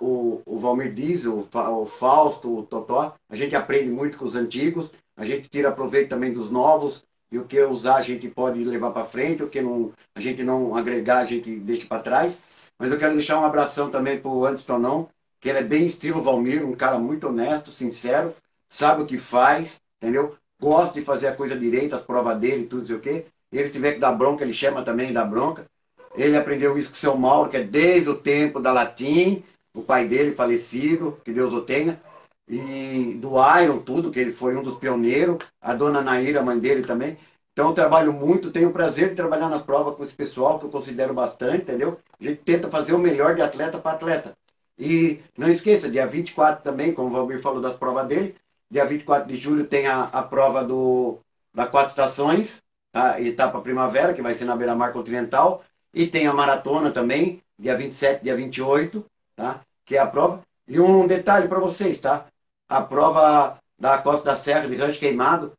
[0.00, 4.34] o, o Valmir diz, o, o Fausto, o Totó, a gente aprende muito com os
[4.34, 8.64] antigos, a gente tira proveito também dos novos, e o que usar a gente pode
[8.64, 12.36] levar para frente, o que não, a gente não agregar, a gente deixa para trás.
[12.76, 15.08] Mas eu quero deixar um abração também para o Tonão,
[15.38, 18.34] que ele é bem estilo Valmir, um cara muito honesto, sincero,
[18.68, 20.36] sabe o que faz, entendeu?
[20.60, 23.26] Gosta de fazer a coisa direita, as provas dele, tudo sei o quê.
[23.52, 25.66] Ele tiver que dar bronca, ele chama também da bronca.
[26.14, 29.44] Ele aprendeu isso com o seu Mauro, que é desde o tempo da Latim,
[29.74, 32.00] o pai dele falecido, que Deus o tenha.
[32.48, 35.38] E do Iron, tudo, que ele foi um dos pioneiros.
[35.60, 37.18] A dona Naira, mãe dele também.
[37.52, 40.66] Então eu trabalho muito, tenho o prazer de trabalhar nas provas com esse pessoal, que
[40.66, 41.98] eu considero bastante, entendeu?
[42.20, 44.36] A gente tenta fazer o melhor de atleta para atleta.
[44.78, 48.36] E não esqueça, dia 24 também, como o Valmir falou das provas dele,
[48.70, 51.20] dia 24 de julho tem a, a prova do,
[51.54, 52.62] da quatro estações,
[52.92, 57.76] a etapa primavera, que vai ser na beira-mar continental, e tem a maratona também, dia
[57.76, 59.04] 27, dia 28,
[59.34, 59.60] tá?
[59.84, 60.42] que é a prova.
[60.68, 62.26] E um detalhe para vocês, tá?
[62.68, 65.52] A prova da Costa da Serra de Rancho Queimado,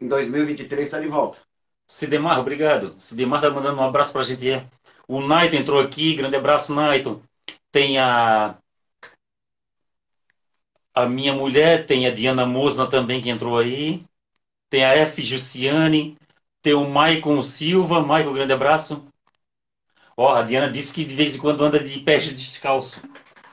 [0.00, 1.38] em 2023 está de volta.
[1.86, 2.94] Sidemar, obrigado.
[2.98, 4.50] Sidemar tá mandando um abraço pra gente.
[4.50, 4.66] é.
[5.06, 7.22] O Naito entrou aqui, grande abraço, Naito.
[7.70, 8.56] Tem a.
[10.94, 14.04] A minha mulher, tem a Diana Mosna também que entrou aí.
[14.70, 15.22] Tem a F.
[15.22, 16.16] Jussiane.
[16.62, 18.00] Tem o Maicon Silva.
[18.02, 19.06] Maicon, grande abraço.
[20.16, 23.00] Ó, a Diana disse que de vez em quando anda de pé descalço.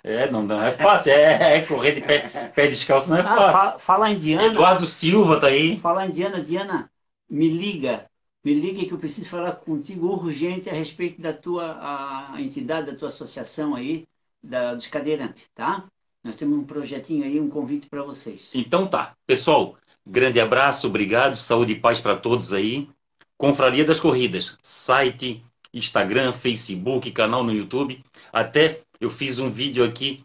[0.03, 1.11] É, não, não é fácil.
[1.11, 3.51] É, é correr de pé, pé descalço não é Ah, fácil.
[3.51, 4.47] fa falar em Diana.
[4.47, 5.79] Eduardo Silva tá aí.
[5.79, 6.91] Falar em Diana, Diana,
[7.29, 8.09] me liga.
[8.43, 11.77] Me liga que eu preciso falar contigo urgente a respeito da tua
[12.33, 14.07] a entidade, da tua associação aí,
[14.41, 15.87] da, dos cadeirantes, tá?
[16.23, 18.51] Nós temos um projetinho aí, um convite para vocês.
[18.53, 22.87] Então tá, pessoal, grande abraço, obrigado, saúde e paz para todos aí.
[23.37, 25.43] Confraria das Corridas, site,
[25.73, 28.03] Instagram, Facebook, canal no YouTube.
[28.31, 30.23] Até eu fiz um vídeo aqui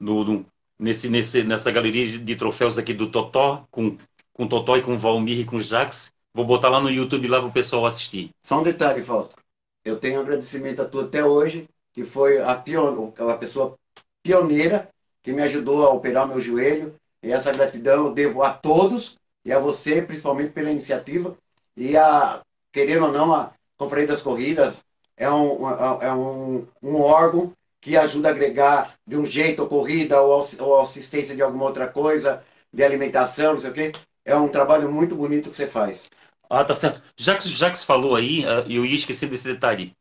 [0.00, 0.46] no, no-
[0.78, 3.98] nesse, nesse, nessa galeria de troféus aqui do Totó, com,
[4.32, 6.10] com Totó e com Valmir e com Jax.
[6.32, 8.30] Vou botar lá no YouTube lá para o pessoal assistir.
[8.42, 9.36] Só um detalhe, Fausto.
[9.84, 13.12] Eu tenho um agradecimento a tu até hoje, que foi a, pion...
[13.18, 13.78] a pessoa
[14.22, 14.88] pioneira
[15.24, 16.94] que me ajudou a operar meu joelho.
[17.22, 21.36] E essa gratidão eu devo a todos e a você, principalmente pela iniciativa.
[21.76, 24.84] E a, querendo ou não, a Conferência das Corridas
[25.16, 25.68] é um,
[26.00, 30.80] é um, um órgão que ajuda a agregar de um jeito a corrida ou, ou
[30.80, 33.92] assistência de alguma outra coisa, de alimentação, não sei o quê.
[34.24, 36.00] É um trabalho muito bonito que você faz.
[36.48, 37.02] Ah, tá certo.
[37.16, 39.94] Já que, já que você falou aí, ah, eu ia esquecer desse detalhe.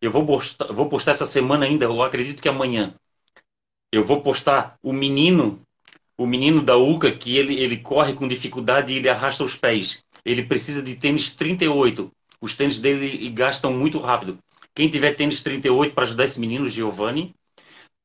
[0.00, 2.94] Eu vou postar, vou postar essa semana ainda, eu acredito que amanhã.
[3.92, 5.60] Eu vou postar o menino,
[6.18, 10.02] o menino da UCA, que ele, ele corre com dificuldade e ele arrasta os pés.
[10.24, 12.10] Ele precisa de tênis 38.
[12.40, 14.38] Os tênis dele gastam muito rápido.
[14.74, 17.34] Quem tiver tênis 38 para ajudar esse menino, Giovanni.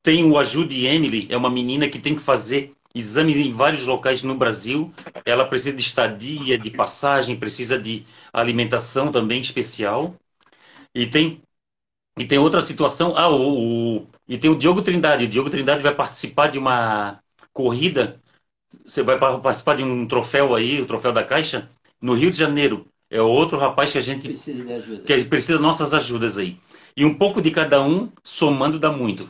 [0.02, 4.22] Tem o Ajude Emily, é uma menina que tem que fazer exames em vários locais
[4.22, 4.92] no Brasil.
[5.24, 10.14] Ela precisa de estadia, de passagem, precisa de alimentação também especial.
[10.94, 11.42] E tem
[12.18, 13.16] e tem outra situação.
[13.16, 15.24] Ah, o, o- e tem o Diogo Trindade.
[15.24, 17.20] O Diogo Trindade vai participar de uma
[17.52, 18.20] corrida.
[18.86, 21.70] Você vai pa- participar de um troféu aí, o troféu da Caixa,
[22.00, 22.86] no Rio de Janeiro.
[23.10, 25.04] É outro rapaz que a gente Precisa de ajuda.
[25.06, 26.58] que precisa nossas ajudas aí.
[26.96, 29.28] E um pouco de cada um, somando dá muito.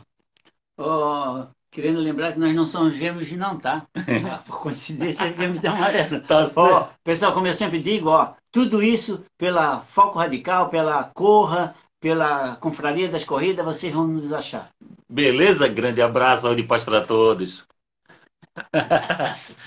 [0.76, 3.86] Ó, querendo lembrar que nós não somos gêmeos não, tá?
[4.30, 6.20] Ah, Por coincidência, gêmeos de amarelo.
[6.26, 11.74] Tá Ó, pessoal, como eu sempre digo, ó, tudo isso pela Foco Radical, pela Corra,
[12.05, 14.69] pela Confraria das Corridas, vocês vão nos achar.
[15.09, 15.67] Beleza?
[15.67, 17.67] Grande abraço, saúde e paz para todos.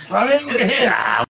[0.08, 0.94] Valeu, guerreiro!